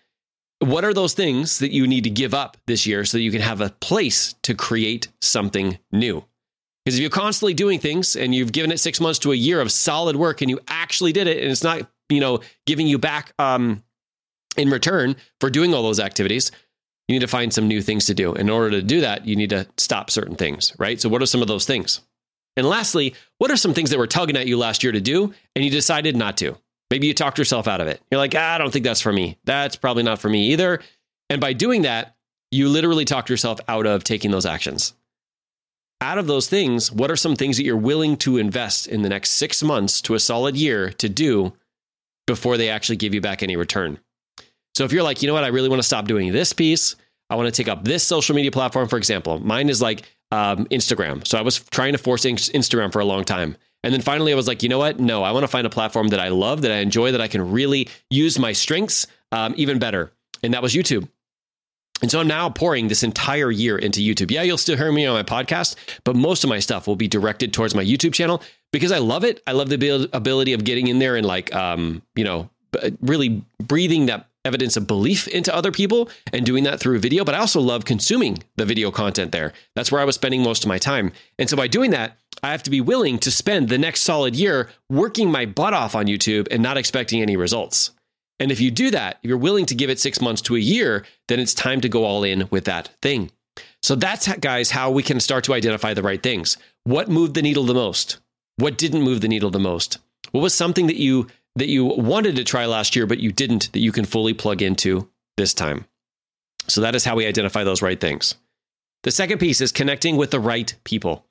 what 0.59 0.83
are 0.83 0.93
those 0.93 1.13
things 1.13 1.59
that 1.59 1.71
you 1.71 1.87
need 1.87 2.03
to 2.03 2.09
give 2.09 2.33
up 2.33 2.57
this 2.67 2.85
year 2.85 3.05
so 3.05 3.17
that 3.17 3.23
you 3.23 3.31
can 3.31 3.41
have 3.41 3.61
a 3.61 3.69
place 3.69 4.33
to 4.43 4.53
create 4.53 5.07
something 5.21 5.77
new? 5.91 6.23
Because 6.89 6.97
if 6.97 7.01
you're 7.01 7.11
constantly 7.11 7.53
doing 7.53 7.79
things 7.79 8.15
and 8.15 8.33
you've 8.33 8.51
given 8.51 8.71
it 8.71 8.79
six 8.79 8.99
months 8.99 9.19
to 9.19 9.31
a 9.31 9.35
year 9.35 9.61
of 9.61 9.71
solid 9.71 10.15
work 10.15 10.41
and 10.41 10.49
you 10.49 10.59
actually 10.67 11.11
did 11.11 11.27
it 11.27 11.37
and 11.37 11.51
it's 11.51 11.63
not, 11.63 11.87
you 12.09 12.19
know, 12.19 12.39
giving 12.65 12.87
you 12.87 12.97
back 12.97 13.31
um, 13.37 13.83
in 14.57 14.71
return 14.71 15.15
for 15.39 15.51
doing 15.51 15.75
all 15.75 15.83
those 15.83 15.99
activities, 15.99 16.51
you 17.07 17.13
need 17.13 17.19
to 17.19 17.27
find 17.27 17.53
some 17.53 17.67
new 17.67 17.83
things 17.83 18.07
to 18.07 18.15
do. 18.15 18.33
In 18.33 18.49
order 18.49 18.71
to 18.71 18.81
do 18.81 19.01
that, 19.01 19.27
you 19.27 19.35
need 19.35 19.51
to 19.51 19.67
stop 19.77 20.09
certain 20.09 20.35
things, 20.35 20.73
right? 20.79 20.99
So, 20.99 21.09
what 21.09 21.21
are 21.21 21.27
some 21.27 21.43
of 21.43 21.47
those 21.47 21.67
things? 21.67 22.01
And 22.57 22.67
lastly, 22.67 23.13
what 23.37 23.51
are 23.51 23.55
some 23.55 23.75
things 23.75 23.91
that 23.91 23.99
were 23.99 24.07
tugging 24.07 24.35
at 24.35 24.47
you 24.47 24.57
last 24.57 24.81
year 24.81 24.91
to 24.91 24.99
do 24.99 25.31
and 25.55 25.63
you 25.63 25.69
decided 25.69 26.15
not 26.15 26.37
to? 26.37 26.57
Maybe 26.89 27.05
you 27.05 27.13
talked 27.13 27.37
yourself 27.37 27.67
out 27.67 27.81
of 27.81 27.87
it. 27.87 28.01
You're 28.09 28.17
like, 28.17 28.33
ah, 28.35 28.55
I 28.55 28.57
don't 28.57 28.73
think 28.73 28.83
that's 28.83 29.01
for 29.01 29.13
me. 29.13 29.37
That's 29.43 29.75
probably 29.75 30.01
not 30.01 30.17
for 30.17 30.27
me 30.27 30.53
either. 30.53 30.79
And 31.29 31.39
by 31.39 31.53
doing 31.53 31.83
that, 31.83 32.15
you 32.49 32.67
literally 32.67 33.05
talked 33.05 33.29
yourself 33.29 33.59
out 33.67 33.85
of 33.85 34.03
taking 34.03 34.31
those 34.31 34.47
actions. 34.47 34.95
Out 36.01 36.17
of 36.17 36.27
those 36.27 36.47
things, 36.47 36.91
what 36.91 37.11
are 37.11 37.17
some 37.17 37.35
things 37.35 37.57
that 37.57 37.63
you're 37.63 37.75
willing 37.75 38.15
to 38.17 38.37
invest 38.37 38.87
in 38.87 39.01
the 39.01 39.09
next 39.09 39.31
six 39.31 39.61
months 39.61 40.01
to 40.03 40.15
a 40.15 40.19
solid 40.19 40.55
year 40.55 40.91
to 40.93 41.09
do 41.09 41.53
before 42.25 42.55
they 42.55 42.69
actually 42.69 42.95
give 42.95 43.13
you 43.13 43.19
back 43.19 43.43
any 43.43 43.57
return? 43.57 43.99
So 44.75 44.85
if 44.85 44.93
you're 44.93 45.03
like, 45.03 45.21
you 45.21 45.27
know 45.27 45.33
what, 45.33 45.43
I 45.43 45.47
really 45.47 45.67
want 45.67 45.79
to 45.79 45.87
stop 45.87 46.07
doing 46.07 46.31
this 46.31 46.53
piece, 46.53 46.95
I 47.29 47.35
want 47.35 47.47
to 47.47 47.51
take 47.51 47.67
up 47.67 47.83
this 47.83 48.03
social 48.03 48.33
media 48.33 48.51
platform, 48.51 48.87
for 48.87 48.97
example. 48.97 49.39
Mine 49.39 49.69
is 49.69 49.81
like 49.81 50.03
um, 50.31 50.65
Instagram. 50.67 51.27
So 51.27 51.37
I 51.37 51.41
was 51.41 51.59
trying 51.59 51.91
to 51.93 51.97
force 51.97 52.23
Instagram 52.23 52.93
for 52.93 52.99
a 52.99 53.05
long 53.05 53.25
time. 53.25 53.57
And 53.83 53.93
then 53.93 54.01
finally, 54.01 54.31
I 54.31 54.35
was 54.35 54.47
like, 54.47 54.63
you 54.63 54.69
know 54.69 54.79
what? 54.79 54.99
No, 54.99 55.23
I 55.23 55.31
want 55.31 55.43
to 55.43 55.47
find 55.47 55.65
a 55.65 55.69
platform 55.69 56.09
that 56.09 56.19
I 56.19 56.29
love, 56.29 56.61
that 56.63 56.71
I 56.71 56.77
enjoy, 56.77 57.11
that 57.11 57.21
I 57.21 57.27
can 57.27 57.51
really 57.51 57.87
use 58.09 58.39
my 58.39 58.51
strengths 58.51 59.07
um, 59.31 59.53
even 59.57 59.79
better. 59.79 60.11
And 60.43 60.53
that 60.53 60.61
was 60.61 60.73
YouTube. 60.73 61.07
And 62.01 62.09
so 62.09 62.19
I'm 62.19 62.27
now 62.27 62.49
pouring 62.49 62.87
this 62.87 63.03
entire 63.03 63.51
year 63.51 63.77
into 63.77 63.99
YouTube. 63.99 64.31
Yeah, 64.31 64.43
you'll 64.43 64.57
still 64.57 64.77
hear 64.77 64.91
me 64.91 65.05
on 65.05 65.15
my 65.15 65.23
podcast, 65.23 65.75
but 66.03 66.15
most 66.15 66.43
of 66.43 66.49
my 66.49 66.59
stuff 66.59 66.87
will 66.87 66.95
be 66.95 67.07
directed 67.07 67.53
towards 67.53 67.75
my 67.75 67.83
YouTube 67.83 68.13
channel 68.13 68.41
because 68.71 68.91
I 68.91 68.99
love 68.99 69.23
it. 69.23 69.41
I 69.45 69.51
love 69.51 69.69
the 69.69 70.09
ability 70.13 70.53
of 70.53 70.63
getting 70.63 70.87
in 70.87 70.99
there 70.99 71.15
and 71.15 71.25
like, 71.25 71.53
um, 71.53 72.01
you 72.15 72.23
know, 72.23 72.49
really 73.01 73.43
breathing 73.59 74.05
that 74.05 74.27
evidence 74.45 74.77
of 74.77 74.87
belief 74.87 75.27
into 75.27 75.53
other 75.53 75.71
people 75.71 76.09
and 76.31 76.45
doing 76.45 76.63
that 76.63 76.79
through 76.79 76.99
video. 76.99 77.25
But 77.25 77.35
I 77.35 77.39
also 77.39 77.59
love 77.59 77.85
consuming 77.85 78.41
the 78.55 78.65
video 78.65 78.89
content 78.91 79.31
there. 79.31 79.53
That's 79.75 79.91
where 79.91 80.01
I 80.01 80.05
was 80.05 80.15
spending 80.15 80.43
most 80.43 80.63
of 80.63 80.69
my 80.69 80.77
time. 80.77 81.11
And 81.37 81.49
so 81.49 81.57
by 81.57 81.67
doing 81.67 81.91
that, 81.91 82.17
I 82.41 82.51
have 82.51 82.63
to 82.63 82.69
be 82.69 82.79
willing 82.79 83.19
to 83.19 83.31
spend 83.31 83.67
the 83.67 83.77
next 83.77 84.01
solid 84.01 84.35
year 84.35 84.69
working 84.89 85.29
my 85.29 85.45
butt 85.45 85.73
off 85.73 85.93
on 85.93 86.05
YouTube 86.05 86.47
and 86.51 86.63
not 86.63 86.77
expecting 86.77 87.21
any 87.21 87.35
results. 87.35 87.91
And 88.39 88.51
if 88.51 88.61
you 88.61 88.71
do 88.71 88.91
that, 88.91 89.19
if 89.21 89.27
you're 89.27 89.37
willing 89.37 89.65
to 89.67 89.75
give 89.75 89.89
it 89.89 89.99
six 89.99 90.21
months 90.21 90.41
to 90.43 90.55
a 90.55 90.59
year, 90.59 91.05
then 91.27 91.39
it's 91.39 91.53
time 91.53 91.81
to 91.81 91.89
go 91.89 92.05
all 92.05 92.23
in 92.23 92.47
with 92.51 92.65
that 92.65 92.89
thing. 93.01 93.31
So 93.81 93.95
that's, 93.95 94.27
guys, 94.37 94.71
how 94.71 94.91
we 94.91 95.03
can 95.03 95.19
start 95.19 95.43
to 95.45 95.53
identify 95.53 95.93
the 95.93 96.03
right 96.03 96.21
things. 96.21 96.57
What 96.85 97.09
moved 97.09 97.33
the 97.33 97.41
needle 97.41 97.65
the 97.65 97.73
most? 97.73 98.19
What 98.57 98.77
didn't 98.77 99.03
move 99.03 99.21
the 99.21 99.27
needle 99.27 99.51
the 99.51 99.59
most? 99.59 99.99
What 100.31 100.41
was 100.41 100.53
something 100.53 100.87
that 100.87 100.97
you 100.97 101.27
that 101.55 101.67
you 101.67 101.85
wanted 101.85 102.35
to 102.35 102.43
try 102.43 102.65
last 102.65 102.95
year 102.95 103.07
but 103.07 103.19
you 103.19 103.31
didn't 103.31 103.71
that 103.73 103.79
you 103.79 103.91
can 103.91 104.05
fully 104.05 104.33
plug 104.33 104.61
into 104.61 105.09
this 105.37 105.53
time? 105.53 105.85
So 106.67 106.81
that 106.81 106.95
is 106.95 107.03
how 107.03 107.15
we 107.15 107.25
identify 107.25 107.63
those 107.63 107.81
right 107.81 107.99
things. 107.99 108.35
The 109.03 109.11
second 109.11 109.39
piece 109.39 109.59
is 109.61 109.71
connecting 109.71 110.17
with 110.17 110.31
the 110.31 110.39
right 110.39 110.73
people. 110.83 111.25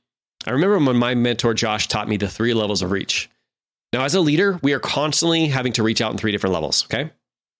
I 0.46 0.52
remember 0.52 0.78
when 0.78 0.96
my 0.96 1.14
mentor 1.14 1.54
Josh 1.54 1.86
taught 1.88 2.08
me 2.08 2.16
the 2.16 2.28
three 2.28 2.54
levels 2.54 2.82
of 2.82 2.90
reach. 2.90 3.30
Now, 3.92 4.04
as 4.04 4.14
a 4.14 4.20
leader, 4.20 4.58
we 4.62 4.72
are 4.72 4.80
constantly 4.80 5.46
having 5.46 5.72
to 5.74 5.82
reach 5.82 6.00
out 6.00 6.12
in 6.12 6.18
three 6.18 6.32
different 6.32 6.52
levels. 6.52 6.84
Okay. 6.84 7.10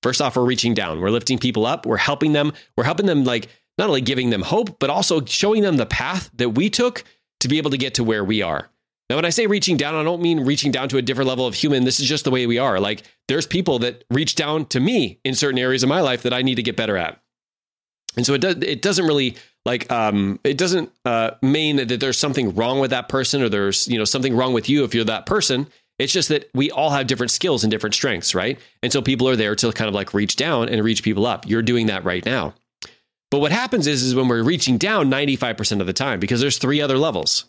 First 0.03 0.21
off, 0.21 0.37
we're 0.37 0.45
reaching 0.45 0.75
down. 0.75 1.01
We're 1.01 1.11
lifting 1.11 1.39
people 1.39 1.67
up. 1.67 1.87
We're 1.87 1.97
helping 1.97 2.33
them. 2.33 2.53
We're 2.77 2.85
helping 2.85 3.07
them, 3.07 3.25
like, 3.25 3.49
not 3.79 3.89
only 3.89 4.01
giving 4.01 4.31
them 4.31 4.43
hope, 4.43 4.79
but 4.79 4.91
also 4.91 5.25
showing 5.25 5.63
them 5.63 5.77
the 5.77 5.87
path 5.87 6.31
that 6.35 6.51
we 6.51 6.71
took 6.71 7.03
to 7.41 7.49
be 7.49 7.59
able 7.59 7.71
to 7.71 7.79
get 7.79 7.95
to 7.95 8.05
where 8.05 8.25
we 8.25 8.43
are. 8.43 8.69
Now, 9.11 9.17
when 9.17 9.25
I 9.25 9.31
say 9.31 9.47
reaching 9.47 9.77
down, 9.77 9.95
I 9.95 10.03
don't 10.03 10.21
mean 10.21 10.41
reaching 10.41 10.71
down 10.71 10.89
to 10.91 10.99
a 10.99 11.03
different 11.03 11.29
level 11.29 11.47
of 11.47 11.55
human. 11.55 11.85
This 11.85 11.99
is 11.99 12.07
just 12.07 12.25
the 12.25 12.31
way 12.31 12.47
we 12.47 12.59
are. 12.59 12.79
Like, 12.79 13.03
there's 13.27 13.47
people 13.47 13.79
that 13.81 14.05
reach 14.11 14.35
down 14.35 14.67
to 14.67 14.81
me 14.81 15.19
in 15.25 15.35
certain 15.35 15.59
areas 15.59 15.83
of 15.83 15.89
my 15.89 16.01
life 16.01 16.23
that 16.23 16.35
I 16.35 16.43
need 16.43 16.57
to 16.57 16.63
get 16.63 16.77
better 16.77 16.97
at. 16.97 17.21
And 18.17 18.27
so 18.27 18.35
it 18.35 18.41
does 18.41 18.57
it 18.57 18.83
doesn't 18.83 19.07
really 19.07 19.37
like 19.65 19.91
um 19.93 20.41
it 20.43 20.59
doesn't 20.59 20.91
uh 21.05 21.33
mean 21.41 21.77
that 21.77 22.01
there's 22.01 22.19
something 22.19 22.55
wrong 22.55 22.81
with 22.81 22.91
that 22.91 23.09
person 23.09 23.43
or 23.43 23.49
there's 23.49 23.87
you 23.87 23.97
know 23.97 24.05
something 24.05 24.35
wrong 24.35 24.53
with 24.53 24.69
you 24.69 24.83
if 24.85 24.95
you're 24.95 25.05
that 25.05 25.25
person. 25.25 25.69
It's 25.99 26.13
just 26.13 26.29
that 26.29 26.49
we 26.55 26.71
all 26.71 26.91
have 26.91 27.07
different 27.07 27.33
skills 27.33 27.65
and 27.65 27.71
different 27.71 27.95
strengths, 27.95 28.35
right? 28.35 28.59
And 28.83 28.93
so 28.93 29.03
people 29.03 29.29
are 29.29 29.37
there 29.37 29.57
to 29.57 29.73
kind 29.73 29.89
of 29.89 29.95
like 29.95 30.15
reach 30.15 30.37
down 30.37 30.69
and 30.69 30.83
reach 30.85 31.03
people 31.03 31.27
up. 31.27 31.49
You're 31.49 31.63
doing 31.63 31.87
that 31.87 32.05
right 32.05 32.25
now. 32.25 32.55
But 33.31 33.41
what 33.41 33.53
happens 33.53 33.87
is 33.87 34.03
is 34.03 34.15
when 34.15 34.29
we're 34.29 34.43
reaching 34.43 34.79
down 34.79 35.11
95% 35.11 35.81
of 35.81 35.87
the 35.87 35.93
time 35.93 36.21
because 36.21 36.41
there's 36.41 36.59
three 36.59 36.81
other 36.81 36.99
levels. 36.99 37.45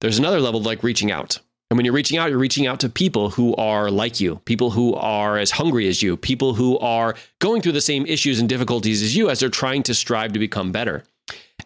there's 0.00 0.18
another 0.18 0.40
level 0.40 0.62
like 0.62 0.82
reaching 0.82 1.10
out. 1.10 1.38
And 1.70 1.76
when 1.76 1.84
you're 1.84 1.94
reaching 1.94 2.18
out, 2.18 2.30
you're 2.30 2.38
reaching 2.38 2.66
out 2.66 2.80
to 2.80 2.88
people 2.88 3.28
who 3.30 3.54
are 3.56 3.90
like 3.90 4.20
you, 4.20 4.36
people 4.46 4.70
who 4.70 4.94
are 4.94 5.36
as 5.36 5.50
hungry 5.50 5.86
as 5.86 6.02
you, 6.02 6.16
people 6.16 6.54
who 6.54 6.78
are 6.78 7.14
going 7.40 7.60
through 7.60 7.72
the 7.72 7.80
same 7.80 8.06
issues 8.06 8.40
and 8.40 8.48
difficulties 8.48 9.02
as 9.02 9.14
you 9.14 9.28
as 9.28 9.40
they're 9.40 9.50
trying 9.50 9.82
to 9.84 9.94
strive 9.94 10.32
to 10.32 10.38
become 10.38 10.72
better. 10.72 11.04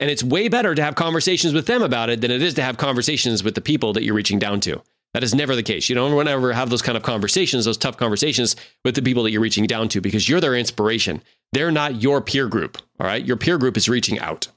And 0.01 0.11
it's 0.11 0.25
way 0.25 0.49
better 0.49 0.75
to 0.75 0.83
have 0.83 0.97
conversations 0.97 1.55
with 1.55 1.67
them 1.67 1.83
about 1.83 2.11
it 2.11 2.21
than 2.21 2.33
it 2.33 2.43
is 2.43 2.55
to 2.55 2.63
have 2.63 2.79
conversations 2.79 3.45
with 3.45 3.55
the 3.55 3.61
people 3.61 3.93
that 3.93 4.03
you're 4.03 4.15
reaching 4.15 4.41
down 4.41 4.61
to. 4.63 4.83
That 5.15 5.23
is 5.23 5.35
never 5.35 5.55
the 5.55 5.63
case. 5.63 5.89
You 5.89 5.95
don't 5.95 6.27
ever 6.27 6.53
have 6.53 6.71
those 6.71 6.83
kind 6.83 6.97
of 6.97 7.03
conversations, 7.03 7.67
those 7.67 7.77
tough 7.77 7.99
conversations 7.99 8.57
with 8.85 8.95
the 8.95 9.03
people 9.03 9.23
that 9.25 9.31
you're 9.31 9.43
reaching 9.43 9.67
down 9.67 9.89
to 9.91 10.01
because 10.01 10.29
you're 10.29 10.41
their 10.41 10.55
inspiration. 10.55 11.23
They're 11.53 11.71
not 11.71 12.01
your 12.01 12.23
peer 12.23 12.49
group. 12.49 12.79
All 12.99 13.07
right. 13.07 13.25
Your 13.25 13.37
peer 13.37 13.59
group 13.59 13.77
is 13.77 13.89
reaching 13.89 14.19
out. 14.19 14.49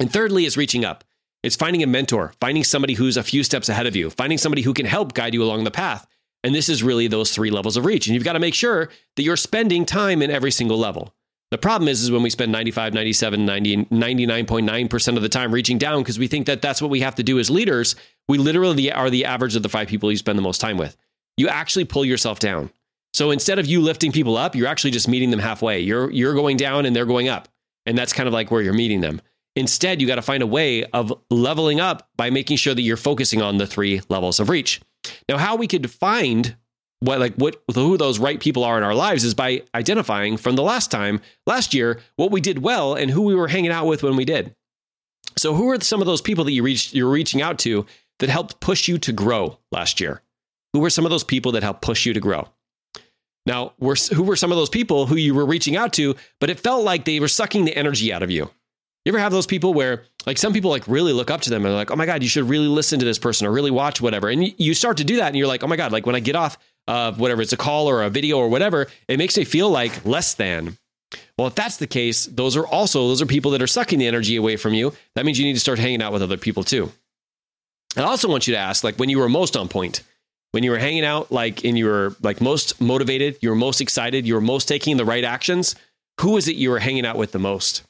And 0.00 0.12
thirdly, 0.12 0.44
is 0.44 0.56
reaching 0.56 0.84
up. 0.84 1.04
It's 1.42 1.56
finding 1.56 1.82
a 1.82 1.86
mentor, 1.86 2.32
finding 2.40 2.64
somebody 2.64 2.94
who's 2.94 3.16
a 3.16 3.22
few 3.22 3.44
steps 3.44 3.68
ahead 3.68 3.86
of 3.86 3.96
you, 3.96 4.10
finding 4.10 4.38
somebody 4.38 4.62
who 4.62 4.74
can 4.74 4.86
help 4.86 5.14
guide 5.14 5.34
you 5.34 5.42
along 5.42 5.64
the 5.64 5.70
path. 5.70 6.06
And 6.42 6.54
this 6.54 6.68
is 6.68 6.82
really 6.82 7.06
those 7.06 7.32
three 7.32 7.50
levels 7.50 7.76
of 7.76 7.84
reach. 7.84 8.06
And 8.06 8.14
you've 8.14 8.24
got 8.24 8.32
to 8.32 8.40
make 8.40 8.54
sure 8.54 8.88
that 9.16 9.22
you're 9.22 9.36
spending 9.36 9.84
time 9.84 10.22
in 10.22 10.30
every 10.30 10.50
single 10.50 10.78
level. 10.78 11.14
The 11.50 11.58
problem 11.58 11.88
is, 11.88 12.02
is 12.02 12.12
when 12.12 12.22
we 12.22 12.30
spend 12.30 12.52
95, 12.52 12.94
97, 12.94 13.44
90, 13.44 13.76
99.9% 13.86 15.16
of 15.16 15.22
the 15.22 15.28
time 15.28 15.52
reaching 15.52 15.78
down 15.78 16.02
because 16.02 16.18
we 16.18 16.28
think 16.28 16.46
that 16.46 16.62
that's 16.62 16.80
what 16.80 16.90
we 16.90 17.00
have 17.00 17.16
to 17.16 17.24
do 17.24 17.40
as 17.40 17.50
leaders, 17.50 17.96
we 18.28 18.38
literally 18.38 18.92
are 18.92 19.10
the 19.10 19.24
average 19.24 19.56
of 19.56 19.64
the 19.64 19.68
five 19.68 19.88
people 19.88 20.10
you 20.10 20.16
spend 20.16 20.38
the 20.38 20.42
most 20.42 20.60
time 20.60 20.76
with. 20.76 20.96
You 21.36 21.48
actually 21.48 21.86
pull 21.86 22.04
yourself 22.04 22.38
down. 22.38 22.70
So 23.12 23.32
instead 23.32 23.58
of 23.58 23.66
you 23.66 23.80
lifting 23.80 24.12
people 24.12 24.36
up, 24.36 24.54
you're 24.54 24.68
actually 24.68 24.92
just 24.92 25.08
meeting 25.08 25.30
them 25.30 25.40
halfway. 25.40 25.80
You're 25.80 26.10
you're 26.12 26.34
going 26.34 26.56
down 26.56 26.86
and 26.86 26.94
they're 26.94 27.06
going 27.06 27.28
up. 27.28 27.48
And 27.86 27.98
that's 27.98 28.12
kind 28.12 28.28
of 28.28 28.32
like 28.32 28.52
where 28.52 28.62
you're 28.62 28.72
meeting 28.72 29.00
them. 29.00 29.20
Instead, 29.56 30.00
you 30.00 30.06
got 30.06 30.16
to 30.16 30.22
find 30.22 30.44
a 30.44 30.46
way 30.46 30.84
of 30.84 31.12
leveling 31.28 31.80
up 31.80 32.08
by 32.16 32.30
making 32.30 32.56
sure 32.56 32.74
that 32.74 32.82
you're 32.82 32.96
focusing 32.96 33.42
on 33.42 33.56
the 33.56 33.66
three 33.66 34.00
levels 34.08 34.38
of 34.38 34.48
reach. 34.48 34.80
Now, 35.28 35.38
how 35.38 35.56
we 35.56 35.66
could 35.66 35.90
find 35.90 36.54
what 37.00 37.18
like 37.18 37.34
what 37.34 37.62
who 37.74 37.96
those 37.96 38.18
right 38.18 38.40
people 38.40 38.62
are 38.64 38.78
in 38.78 38.84
our 38.84 38.94
lives 38.94 39.24
is 39.24 39.34
by 39.34 39.62
identifying 39.74 40.36
from 40.36 40.54
the 40.54 40.62
last 40.62 40.90
time 40.90 41.20
last 41.46 41.74
year 41.74 42.00
what 42.16 42.30
we 42.30 42.40
did 42.40 42.58
well 42.58 42.94
and 42.94 43.10
who 43.10 43.22
we 43.22 43.34
were 43.34 43.48
hanging 43.48 43.70
out 43.70 43.86
with 43.86 44.02
when 44.02 44.16
we 44.16 44.24
did. 44.24 44.54
So, 45.38 45.54
who 45.54 45.70
are 45.70 45.80
some 45.80 46.00
of 46.00 46.06
those 46.06 46.20
people 46.20 46.44
that 46.44 46.52
you 46.52 46.62
reached 46.62 46.94
you're 46.94 47.10
reaching 47.10 47.42
out 47.42 47.58
to 47.60 47.86
that 48.18 48.28
helped 48.28 48.60
push 48.60 48.88
you 48.88 48.98
to 48.98 49.12
grow 49.12 49.58
last 49.72 50.00
year? 50.00 50.22
Who 50.72 50.80
were 50.80 50.90
some 50.90 51.06
of 51.06 51.10
those 51.10 51.24
people 51.24 51.52
that 51.52 51.62
helped 51.62 51.82
push 51.82 52.04
you 52.04 52.12
to 52.12 52.20
grow? 52.20 52.48
Now, 53.46 53.72
were, 53.78 53.96
who 54.12 54.22
were 54.22 54.36
some 54.36 54.52
of 54.52 54.58
those 54.58 54.68
people 54.68 55.06
who 55.06 55.16
you 55.16 55.34
were 55.34 55.46
reaching 55.46 55.76
out 55.76 55.94
to, 55.94 56.14
but 56.40 56.50
it 56.50 56.60
felt 56.60 56.84
like 56.84 57.04
they 57.04 57.18
were 57.20 57.28
sucking 57.28 57.64
the 57.64 57.76
energy 57.76 58.12
out 58.12 58.22
of 58.22 58.30
you? 58.30 58.50
You 59.04 59.12
ever 59.12 59.18
have 59.18 59.32
those 59.32 59.46
people 59.46 59.72
where, 59.72 60.04
like, 60.26 60.36
some 60.36 60.52
people 60.52 60.70
like 60.70 60.86
really 60.86 61.14
look 61.14 61.30
up 61.30 61.40
to 61.42 61.50
them 61.50 61.64
and 61.64 61.70
they're 61.70 61.78
like, 61.78 61.90
"Oh 61.90 61.96
my 61.96 62.04
god, 62.04 62.22
you 62.22 62.28
should 62.28 62.48
really 62.48 62.68
listen 62.68 62.98
to 62.98 63.04
this 63.04 63.18
person 63.18 63.46
or 63.46 63.50
really 63.50 63.70
watch 63.70 64.00
whatever," 64.02 64.28
and 64.28 64.52
you 64.60 64.74
start 64.74 64.98
to 64.98 65.04
do 65.04 65.16
that, 65.16 65.28
and 65.28 65.36
you're 65.36 65.46
like, 65.46 65.64
"Oh 65.64 65.66
my 65.66 65.76
god!" 65.76 65.90
Like 65.90 66.04
when 66.04 66.14
I 66.14 66.20
get 66.20 66.36
off 66.36 66.58
of 66.90 67.20
whatever 67.20 67.40
it's 67.40 67.52
a 67.52 67.56
call 67.56 67.88
or 67.88 68.02
a 68.02 68.10
video 68.10 68.36
or 68.36 68.48
whatever, 68.48 68.88
it 69.06 69.16
makes 69.16 69.38
me 69.38 69.44
feel 69.44 69.70
like 69.70 70.04
less 70.04 70.34
than. 70.34 70.76
Well, 71.38 71.46
if 71.46 71.54
that's 71.54 71.76
the 71.76 71.86
case, 71.86 72.26
those 72.26 72.56
are 72.56 72.66
also 72.66 73.06
those 73.06 73.22
are 73.22 73.26
people 73.26 73.52
that 73.52 73.62
are 73.62 73.68
sucking 73.68 74.00
the 74.00 74.08
energy 74.08 74.36
away 74.36 74.56
from 74.56 74.74
you. 74.74 74.92
That 75.14 75.24
means 75.24 75.38
you 75.38 75.44
need 75.44 75.54
to 75.54 75.60
start 75.60 75.78
hanging 75.78 76.02
out 76.02 76.12
with 76.12 76.22
other 76.22 76.36
people 76.36 76.64
too. 76.64 76.90
I 77.96 78.02
also 78.02 78.28
want 78.28 78.46
you 78.46 78.54
to 78.54 78.60
ask, 78.60 78.84
like, 78.84 78.96
when 78.96 79.08
you 79.08 79.18
were 79.18 79.28
most 79.28 79.56
on 79.56 79.68
point, 79.68 80.02
when 80.50 80.62
you 80.64 80.70
were 80.72 80.78
hanging 80.78 81.04
out, 81.04 81.30
like, 81.30 81.64
and 81.64 81.78
you 81.78 81.86
were 81.86 82.16
like 82.22 82.40
most 82.40 82.80
motivated, 82.80 83.38
you 83.40 83.50
were 83.50 83.56
most 83.56 83.80
excited, 83.80 84.26
you 84.26 84.34
were 84.34 84.40
most 84.40 84.66
taking 84.66 84.96
the 84.96 85.04
right 85.04 85.24
actions. 85.24 85.76
Who 86.20 86.36
is 86.36 86.48
it 86.48 86.56
you 86.56 86.70
were 86.70 86.80
hanging 86.80 87.06
out 87.06 87.16
with 87.16 87.30
the 87.30 87.38
most? 87.38 87.84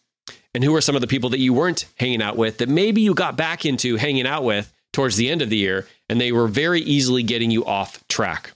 And 0.55 0.63
who 0.63 0.75
are 0.75 0.81
some 0.83 0.95
of 0.95 1.01
the 1.01 1.07
people 1.07 1.31
that 1.31 1.41
you 1.41 1.55
weren't 1.55 1.87
hanging 1.97 2.21
out 2.21 2.37
with 2.37 2.59
that 2.59 2.69
maybe 2.69 3.01
you 3.01 3.15
got 3.15 3.37
back 3.37 3.65
into 3.65 3.97
hanging 3.97 4.27
out 4.27 4.45
with 4.45 4.71
towards 4.93 5.17
the 5.17 5.31
end 5.31 5.41
of 5.41 5.49
the 5.49 5.57
year 5.57 5.87
and 6.09 6.21
they 6.21 6.33
were 6.33 6.49
very 6.49 6.83
easily 6.83 7.23
getting 7.23 7.51
you 7.51 7.65
off 7.65 8.07
track? 8.09 8.53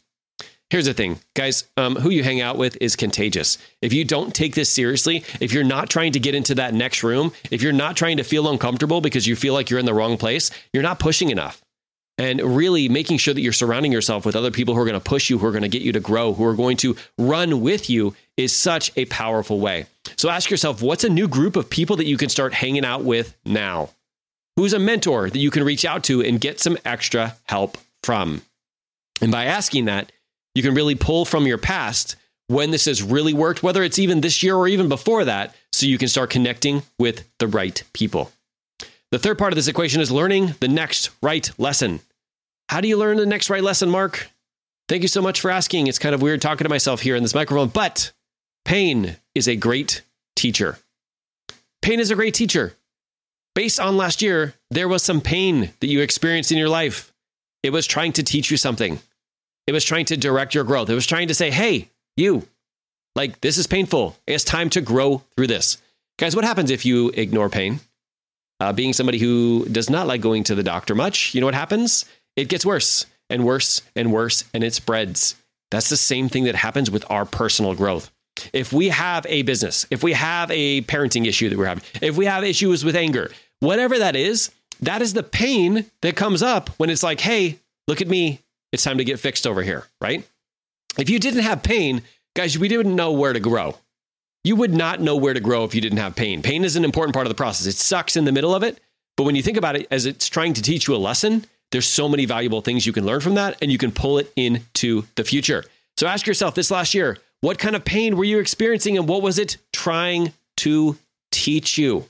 Here's 0.74 0.86
the 0.86 0.92
thing, 0.92 1.20
guys 1.34 1.68
um, 1.76 1.94
who 1.94 2.10
you 2.10 2.24
hang 2.24 2.40
out 2.40 2.58
with 2.58 2.76
is 2.80 2.96
contagious. 2.96 3.58
If 3.80 3.92
you 3.92 4.04
don't 4.04 4.34
take 4.34 4.56
this 4.56 4.68
seriously, 4.68 5.22
if 5.40 5.52
you're 5.52 5.62
not 5.62 5.88
trying 5.88 6.10
to 6.14 6.18
get 6.18 6.34
into 6.34 6.56
that 6.56 6.74
next 6.74 7.04
room, 7.04 7.30
if 7.52 7.62
you're 7.62 7.70
not 7.70 7.96
trying 7.96 8.16
to 8.16 8.24
feel 8.24 8.50
uncomfortable 8.50 9.00
because 9.00 9.24
you 9.24 9.36
feel 9.36 9.54
like 9.54 9.70
you're 9.70 9.78
in 9.78 9.86
the 9.86 9.94
wrong 9.94 10.16
place, 10.16 10.50
you're 10.72 10.82
not 10.82 10.98
pushing 10.98 11.30
enough. 11.30 11.62
And 12.18 12.42
really 12.42 12.88
making 12.88 13.18
sure 13.18 13.32
that 13.32 13.40
you're 13.40 13.52
surrounding 13.52 13.92
yourself 13.92 14.26
with 14.26 14.34
other 14.34 14.50
people 14.50 14.74
who 14.74 14.80
are 14.80 14.84
going 14.84 14.94
to 14.94 15.00
push 15.00 15.30
you, 15.30 15.38
who 15.38 15.46
are 15.46 15.52
going 15.52 15.62
to 15.62 15.68
get 15.68 15.82
you 15.82 15.92
to 15.92 16.00
grow, 16.00 16.34
who 16.34 16.44
are 16.44 16.56
going 16.56 16.76
to 16.78 16.96
run 17.18 17.60
with 17.60 17.88
you 17.88 18.16
is 18.36 18.52
such 18.52 18.90
a 18.96 19.04
powerful 19.04 19.60
way. 19.60 19.86
So 20.16 20.28
ask 20.28 20.50
yourself 20.50 20.82
what's 20.82 21.04
a 21.04 21.08
new 21.08 21.28
group 21.28 21.54
of 21.54 21.70
people 21.70 21.94
that 21.98 22.06
you 22.06 22.16
can 22.16 22.30
start 22.30 22.52
hanging 22.52 22.84
out 22.84 23.04
with 23.04 23.36
now? 23.44 23.90
Who's 24.56 24.72
a 24.72 24.80
mentor 24.80 25.30
that 25.30 25.38
you 25.38 25.52
can 25.52 25.62
reach 25.62 25.84
out 25.84 26.02
to 26.04 26.20
and 26.20 26.40
get 26.40 26.58
some 26.58 26.76
extra 26.84 27.36
help 27.44 27.78
from? 28.02 28.42
And 29.20 29.30
by 29.30 29.44
asking 29.44 29.84
that, 29.84 30.10
you 30.54 30.62
can 30.62 30.74
really 30.74 30.94
pull 30.94 31.24
from 31.24 31.46
your 31.46 31.58
past 31.58 32.16
when 32.48 32.70
this 32.70 32.84
has 32.84 33.02
really 33.02 33.32
worked, 33.32 33.62
whether 33.62 33.82
it's 33.82 33.98
even 33.98 34.20
this 34.20 34.42
year 34.42 34.54
or 34.54 34.68
even 34.68 34.88
before 34.88 35.24
that, 35.24 35.54
so 35.72 35.86
you 35.86 35.98
can 35.98 36.08
start 36.08 36.30
connecting 36.30 36.82
with 36.98 37.24
the 37.38 37.46
right 37.46 37.82
people. 37.92 38.30
The 39.10 39.18
third 39.18 39.38
part 39.38 39.52
of 39.52 39.56
this 39.56 39.68
equation 39.68 40.00
is 40.00 40.10
learning 40.10 40.54
the 40.60 40.68
next 40.68 41.10
right 41.22 41.50
lesson. 41.58 42.00
How 42.68 42.80
do 42.80 42.88
you 42.88 42.96
learn 42.96 43.16
the 43.16 43.26
next 43.26 43.50
right 43.50 43.62
lesson, 43.62 43.88
Mark? 43.88 44.28
Thank 44.88 45.02
you 45.02 45.08
so 45.08 45.22
much 45.22 45.40
for 45.40 45.50
asking. 45.50 45.86
It's 45.86 45.98
kind 45.98 46.14
of 46.14 46.22
weird 46.22 46.42
talking 46.42 46.64
to 46.64 46.68
myself 46.68 47.00
here 47.00 47.16
in 47.16 47.22
this 47.22 47.34
microphone, 47.34 47.68
but 47.68 48.12
pain 48.64 49.16
is 49.34 49.48
a 49.48 49.56
great 49.56 50.02
teacher. 50.36 50.78
Pain 51.80 52.00
is 52.00 52.10
a 52.10 52.14
great 52.14 52.34
teacher. 52.34 52.74
Based 53.54 53.78
on 53.78 53.96
last 53.96 54.20
year, 54.20 54.54
there 54.70 54.88
was 54.88 55.02
some 55.02 55.20
pain 55.20 55.70
that 55.80 55.86
you 55.86 56.00
experienced 56.00 56.50
in 56.50 56.58
your 56.58 56.68
life. 56.68 57.12
It 57.62 57.70
was 57.70 57.86
trying 57.86 58.12
to 58.14 58.22
teach 58.22 58.50
you 58.50 58.56
something. 58.56 58.98
It 59.66 59.72
was 59.72 59.84
trying 59.84 60.04
to 60.06 60.16
direct 60.16 60.54
your 60.54 60.64
growth. 60.64 60.90
It 60.90 60.94
was 60.94 61.06
trying 61.06 61.28
to 61.28 61.34
say, 61.34 61.50
hey, 61.50 61.90
you, 62.16 62.46
like, 63.14 63.40
this 63.40 63.58
is 63.58 63.66
painful. 63.66 64.16
It's 64.26 64.44
time 64.44 64.70
to 64.70 64.80
grow 64.80 65.22
through 65.36 65.46
this. 65.46 65.78
Guys, 66.18 66.36
what 66.36 66.44
happens 66.44 66.70
if 66.70 66.84
you 66.84 67.10
ignore 67.14 67.48
pain? 67.48 67.80
Uh, 68.60 68.72
being 68.72 68.92
somebody 68.92 69.18
who 69.18 69.66
does 69.66 69.90
not 69.90 70.06
like 70.06 70.20
going 70.20 70.44
to 70.44 70.54
the 70.54 70.62
doctor 70.62 70.94
much, 70.94 71.34
you 71.34 71.40
know 71.40 71.46
what 71.46 71.54
happens? 71.54 72.04
It 72.36 72.48
gets 72.48 72.64
worse 72.64 73.06
and 73.30 73.44
worse 73.44 73.82
and 73.96 74.12
worse, 74.12 74.44
and 74.54 74.62
it 74.62 74.74
spreads. 74.74 75.34
That's 75.70 75.88
the 75.88 75.96
same 75.96 76.28
thing 76.28 76.44
that 76.44 76.54
happens 76.54 76.90
with 76.90 77.04
our 77.10 77.24
personal 77.24 77.74
growth. 77.74 78.10
If 78.52 78.72
we 78.72 78.88
have 78.90 79.26
a 79.28 79.42
business, 79.42 79.86
if 79.90 80.02
we 80.02 80.12
have 80.12 80.50
a 80.50 80.82
parenting 80.82 81.26
issue 81.26 81.48
that 81.48 81.58
we're 81.58 81.66
having, 81.66 81.84
if 82.00 82.16
we 82.16 82.26
have 82.26 82.44
issues 82.44 82.84
with 82.84 82.96
anger, 82.96 83.30
whatever 83.60 83.98
that 83.98 84.14
is, 84.16 84.50
that 84.80 85.02
is 85.02 85.14
the 85.14 85.22
pain 85.22 85.86
that 86.02 86.16
comes 86.16 86.42
up 86.42 86.70
when 86.78 86.90
it's 86.90 87.02
like, 87.02 87.20
hey, 87.20 87.58
look 87.88 88.00
at 88.00 88.08
me. 88.08 88.40
It's 88.74 88.82
time 88.82 88.98
to 88.98 89.04
get 89.04 89.20
fixed 89.20 89.46
over 89.46 89.62
here, 89.62 89.86
right? 90.00 90.28
If 90.98 91.08
you 91.08 91.20
didn't 91.20 91.44
have 91.44 91.62
pain, 91.62 92.02
guys, 92.34 92.58
we 92.58 92.66
didn't 92.66 92.96
know 92.96 93.12
where 93.12 93.32
to 93.32 93.38
grow. 93.38 93.76
You 94.42 94.56
would 94.56 94.74
not 94.74 95.00
know 95.00 95.14
where 95.14 95.32
to 95.32 95.38
grow 95.38 95.62
if 95.62 95.76
you 95.76 95.80
didn't 95.80 95.98
have 95.98 96.16
pain. 96.16 96.42
Pain 96.42 96.64
is 96.64 96.74
an 96.74 96.84
important 96.84 97.14
part 97.14 97.24
of 97.24 97.30
the 97.30 97.36
process. 97.36 97.68
It 97.68 97.76
sucks 97.76 98.16
in 98.16 98.24
the 98.24 98.32
middle 98.32 98.52
of 98.52 98.64
it, 98.64 98.80
but 99.16 99.22
when 99.22 99.36
you 99.36 99.44
think 99.44 99.56
about 99.56 99.76
it 99.76 99.86
as 99.92 100.06
it's 100.06 100.28
trying 100.28 100.54
to 100.54 100.60
teach 100.62 100.88
you 100.88 100.94
a 100.94 100.96
lesson, 100.96 101.46
there's 101.70 101.86
so 101.86 102.08
many 102.08 102.24
valuable 102.24 102.62
things 102.62 102.84
you 102.84 102.92
can 102.92 103.06
learn 103.06 103.20
from 103.20 103.36
that 103.36 103.56
and 103.62 103.70
you 103.70 103.78
can 103.78 103.92
pull 103.92 104.18
it 104.18 104.32
into 104.34 105.04
the 105.14 105.22
future. 105.22 105.64
So 105.96 106.08
ask 106.08 106.26
yourself 106.26 106.56
this 106.56 106.72
last 106.72 106.94
year, 106.94 107.18
what 107.42 107.58
kind 107.58 107.76
of 107.76 107.84
pain 107.84 108.16
were 108.16 108.24
you 108.24 108.40
experiencing 108.40 108.98
and 108.98 109.06
what 109.06 109.22
was 109.22 109.38
it 109.38 109.56
trying 109.72 110.32
to 110.56 110.98
teach 111.30 111.78
you? 111.78 112.06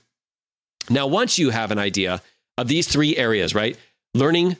Now, 0.88 1.08
once 1.08 1.38
you 1.38 1.50
have 1.50 1.72
an 1.72 1.78
idea 1.78 2.22
of 2.56 2.68
these 2.68 2.88
three 2.88 3.18
areas, 3.18 3.54
right? 3.54 3.76
Learning 4.14 4.56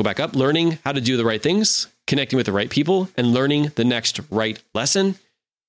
go 0.00 0.04
back 0.04 0.18
up. 0.20 0.34
Learning 0.34 0.78
how 0.82 0.92
to 0.92 1.00
do 1.00 1.18
the 1.18 1.24
right 1.26 1.42
things, 1.42 1.86
connecting 2.06 2.38
with 2.38 2.46
the 2.46 2.52
right 2.52 2.70
people, 2.70 3.08
and 3.16 3.34
learning 3.34 3.70
the 3.74 3.84
next 3.84 4.18
right 4.30 4.60
lesson. 4.74 5.16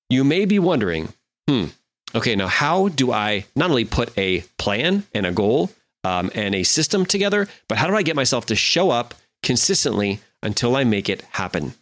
You 0.08 0.24
may 0.24 0.46
be 0.46 0.58
wondering, 0.58 1.12
hmm, 1.46 1.66
okay, 2.14 2.34
now 2.34 2.46
how 2.46 2.88
do 2.88 3.12
I 3.12 3.44
not 3.54 3.68
only 3.68 3.84
put 3.84 4.16
a 4.16 4.40
plan 4.58 5.04
and 5.14 5.26
a 5.26 5.32
goal 5.32 5.70
um, 6.02 6.30
and 6.34 6.54
a 6.54 6.62
system 6.62 7.04
together, 7.04 7.46
but 7.68 7.76
how 7.76 7.86
do 7.86 7.94
I 7.94 8.02
get 8.02 8.16
myself 8.16 8.46
to 8.46 8.56
show 8.56 8.90
up 8.90 9.14
consistently 9.42 10.20
until 10.42 10.76
I 10.76 10.84
make 10.84 11.10
it 11.10 11.22
happen? 11.30 11.74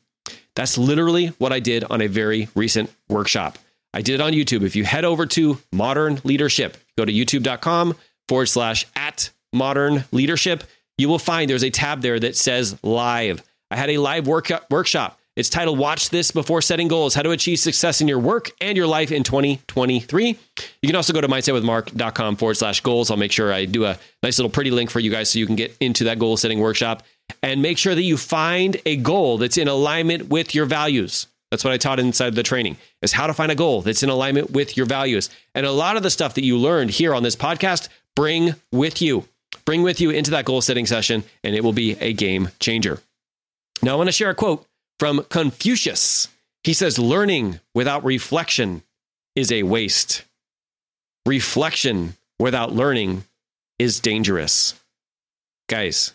That's 0.56 0.76
literally 0.76 1.28
what 1.38 1.52
I 1.52 1.60
did 1.60 1.84
on 1.84 2.02
a 2.02 2.08
very 2.08 2.48
recent 2.56 2.90
workshop. 3.08 3.58
I 3.94 4.02
did 4.02 4.16
it 4.16 4.20
on 4.20 4.32
YouTube. 4.32 4.62
If 4.62 4.74
you 4.74 4.84
head 4.84 5.04
over 5.04 5.24
to 5.26 5.58
Modern 5.72 6.20
Leadership, 6.24 6.76
go 6.98 7.04
to 7.04 7.12
youtube.com 7.12 7.96
forward 8.28 8.46
slash 8.46 8.86
at 8.96 9.30
modern 9.52 10.04
leadership 10.12 10.64
you 11.00 11.08
will 11.08 11.18
find 11.18 11.48
there's 11.48 11.64
a 11.64 11.70
tab 11.70 12.02
there 12.02 12.20
that 12.20 12.36
says 12.36 12.78
live. 12.82 13.42
I 13.70 13.76
had 13.76 13.90
a 13.90 13.98
live 13.98 14.26
work- 14.26 14.50
workshop. 14.70 15.18
It's 15.36 15.48
titled 15.48 15.78
Watch 15.78 16.10
This 16.10 16.32
Before 16.32 16.60
Setting 16.60 16.88
Goals 16.88 17.14
How 17.14 17.22
to 17.22 17.30
Achieve 17.30 17.60
Success 17.60 18.00
in 18.00 18.08
Your 18.08 18.18
Work 18.18 18.50
and 18.60 18.76
Your 18.76 18.86
Life 18.86 19.10
in 19.12 19.22
2023. 19.22 20.26
You 20.82 20.86
can 20.86 20.96
also 20.96 21.12
go 21.12 21.20
to 21.20 21.28
mindsetwithmark.com 21.28 22.36
forward 22.36 22.56
slash 22.56 22.80
goals. 22.80 23.10
I'll 23.10 23.16
make 23.16 23.32
sure 23.32 23.52
I 23.52 23.64
do 23.64 23.84
a 23.84 23.96
nice 24.22 24.38
little 24.38 24.50
pretty 24.50 24.70
link 24.70 24.90
for 24.90 25.00
you 25.00 25.10
guys 25.10 25.30
so 25.30 25.38
you 25.38 25.46
can 25.46 25.56
get 25.56 25.74
into 25.80 26.04
that 26.04 26.18
goal 26.18 26.36
setting 26.36 26.60
workshop 26.60 27.04
and 27.42 27.62
make 27.62 27.78
sure 27.78 27.94
that 27.94 28.02
you 28.02 28.16
find 28.16 28.76
a 28.84 28.96
goal 28.96 29.38
that's 29.38 29.56
in 29.56 29.68
alignment 29.68 30.28
with 30.28 30.54
your 30.54 30.66
values. 30.66 31.28
That's 31.50 31.64
what 31.64 31.72
I 31.72 31.78
taught 31.78 32.00
inside 32.00 32.34
the 32.34 32.42
training 32.42 32.76
is 33.00 33.12
how 33.12 33.26
to 33.26 33.34
find 33.34 33.50
a 33.50 33.56
goal 33.56 33.82
that's 33.82 34.02
in 34.02 34.10
alignment 34.10 34.50
with 34.50 34.76
your 34.76 34.86
values. 34.86 35.30
And 35.54 35.64
a 35.64 35.72
lot 35.72 35.96
of 35.96 36.02
the 36.02 36.10
stuff 36.10 36.34
that 36.34 36.44
you 36.44 36.58
learned 36.58 36.90
here 36.90 37.14
on 37.14 37.22
this 37.22 37.36
podcast, 37.36 37.88
bring 38.14 38.54
with 38.72 39.00
you. 39.00 39.26
Bring 39.64 39.82
with 39.82 40.00
you 40.00 40.10
into 40.10 40.32
that 40.32 40.44
goal 40.44 40.60
setting 40.60 40.86
session, 40.86 41.24
and 41.44 41.54
it 41.54 41.64
will 41.64 41.72
be 41.72 41.96
a 42.00 42.12
game 42.12 42.48
changer. 42.58 42.98
Now, 43.82 43.94
I 43.94 43.96
want 43.96 44.08
to 44.08 44.12
share 44.12 44.30
a 44.30 44.34
quote 44.34 44.66
from 44.98 45.24
Confucius. 45.24 46.28
He 46.64 46.74
says, 46.74 46.98
Learning 46.98 47.60
without 47.74 48.04
reflection 48.04 48.82
is 49.34 49.50
a 49.50 49.62
waste. 49.62 50.24
Reflection 51.26 52.14
without 52.38 52.72
learning 52.72 53.24
is 53.78 54.00
dangerous. 54.00 54.74
Guys, 55.68 56.12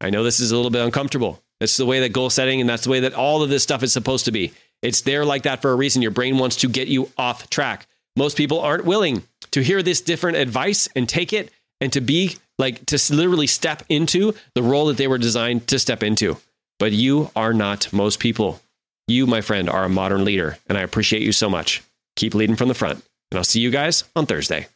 I 0.00 0.10
know 0.10 0.22
this 0.22 0.40
is 0.40 0.52
a 0.52 0.56
little 0.56 0.70
bit 0.70 0.84
uncomfortable. 0.84 1.42
It's 1.60 1.76
the 1.76 1.86
way 1.86 2.00
that 2.00 2.12
goal 2.12 2.30
setting 2.30 2.60
and 2.60 2.68
that's 2.68 2.84
the 2.84 2.90
way 2.90 3.00
that 3.00 3.14
all 3.14 3.42
of 3.42 3.50
this 3.50 3.62
stuff 3.62 3.82
is 3.82 3.92
supposed 3.92 4.24
to 4.26 4.32
be. 4.32 4.52
It's 4.82 5.02
there 5.02 5.24
like 5.24 5.42
that 5.42 5.60
for 5.60 5.72
a 5.72 5.76
reason. 5.76 6.02
Your 6.02 6.10
brain 6.10 6.38
wants 6.38 6.56
to 6.56 6.68
get 6.68 6.88
you 6.88 7.10
off 7.18 7.50
track. 7.50 7.86
Most 8.16 8.36
people 8.36 8.60
aren't 8.60 8.84
willing 8.84 9.22
to 9.52 9.62
hear 9.62 9.82
this 9.82 10.00
different 10.00 10.38
advice 10.38 10.88
and 10.96 11.08
take 11.08 11.32
it 11.32 11.50
and 11.80 11.92
to 11.92 12.00
be 12.00 12.36
like 12.60 12.86
to 12.86 12.98
literally 13.12 13.48
step 13.48 13.82
into 13.88 14.34
the 14.54 14.62
role 14.62 14.86
that 14.86 14.96
they 14.96 15.08
were 15.08 15.18
designed 15.18 15.66
to 15.68 15.78
step 15.78 16.02
into. 16.02 16.36
But 16.78 16.92
you 16.92 17.30
are 17.34 17.52
not 17.52 17.92
most 17.92 18.20
people. 18.20 18.60
You, 19.08 19.26
my 19.26 19.40
friend, 19.40 19.68
are 19.68 19.84
a 19.84 19.88
modern 19.88 20.24
leader, 20.24 20.56
and 20.68 20.78
I 20.78 20.82
appreciate 20.82 21.22
you 21.22 21.32
so 21.32 21.50
much. 21.50 21.82
Keep 22.16 22.34
leading 22.34 22.56
from 22.56 22.68
the 22.68 22.74
front, 22.74 23.02
and 23.30 23.38
I'll 23.38 23.44
see 23.44 23.60
you 23.60 23.70
guys 23.70 24.04
on 24.14 24.26
Thursday. 24.26 24.68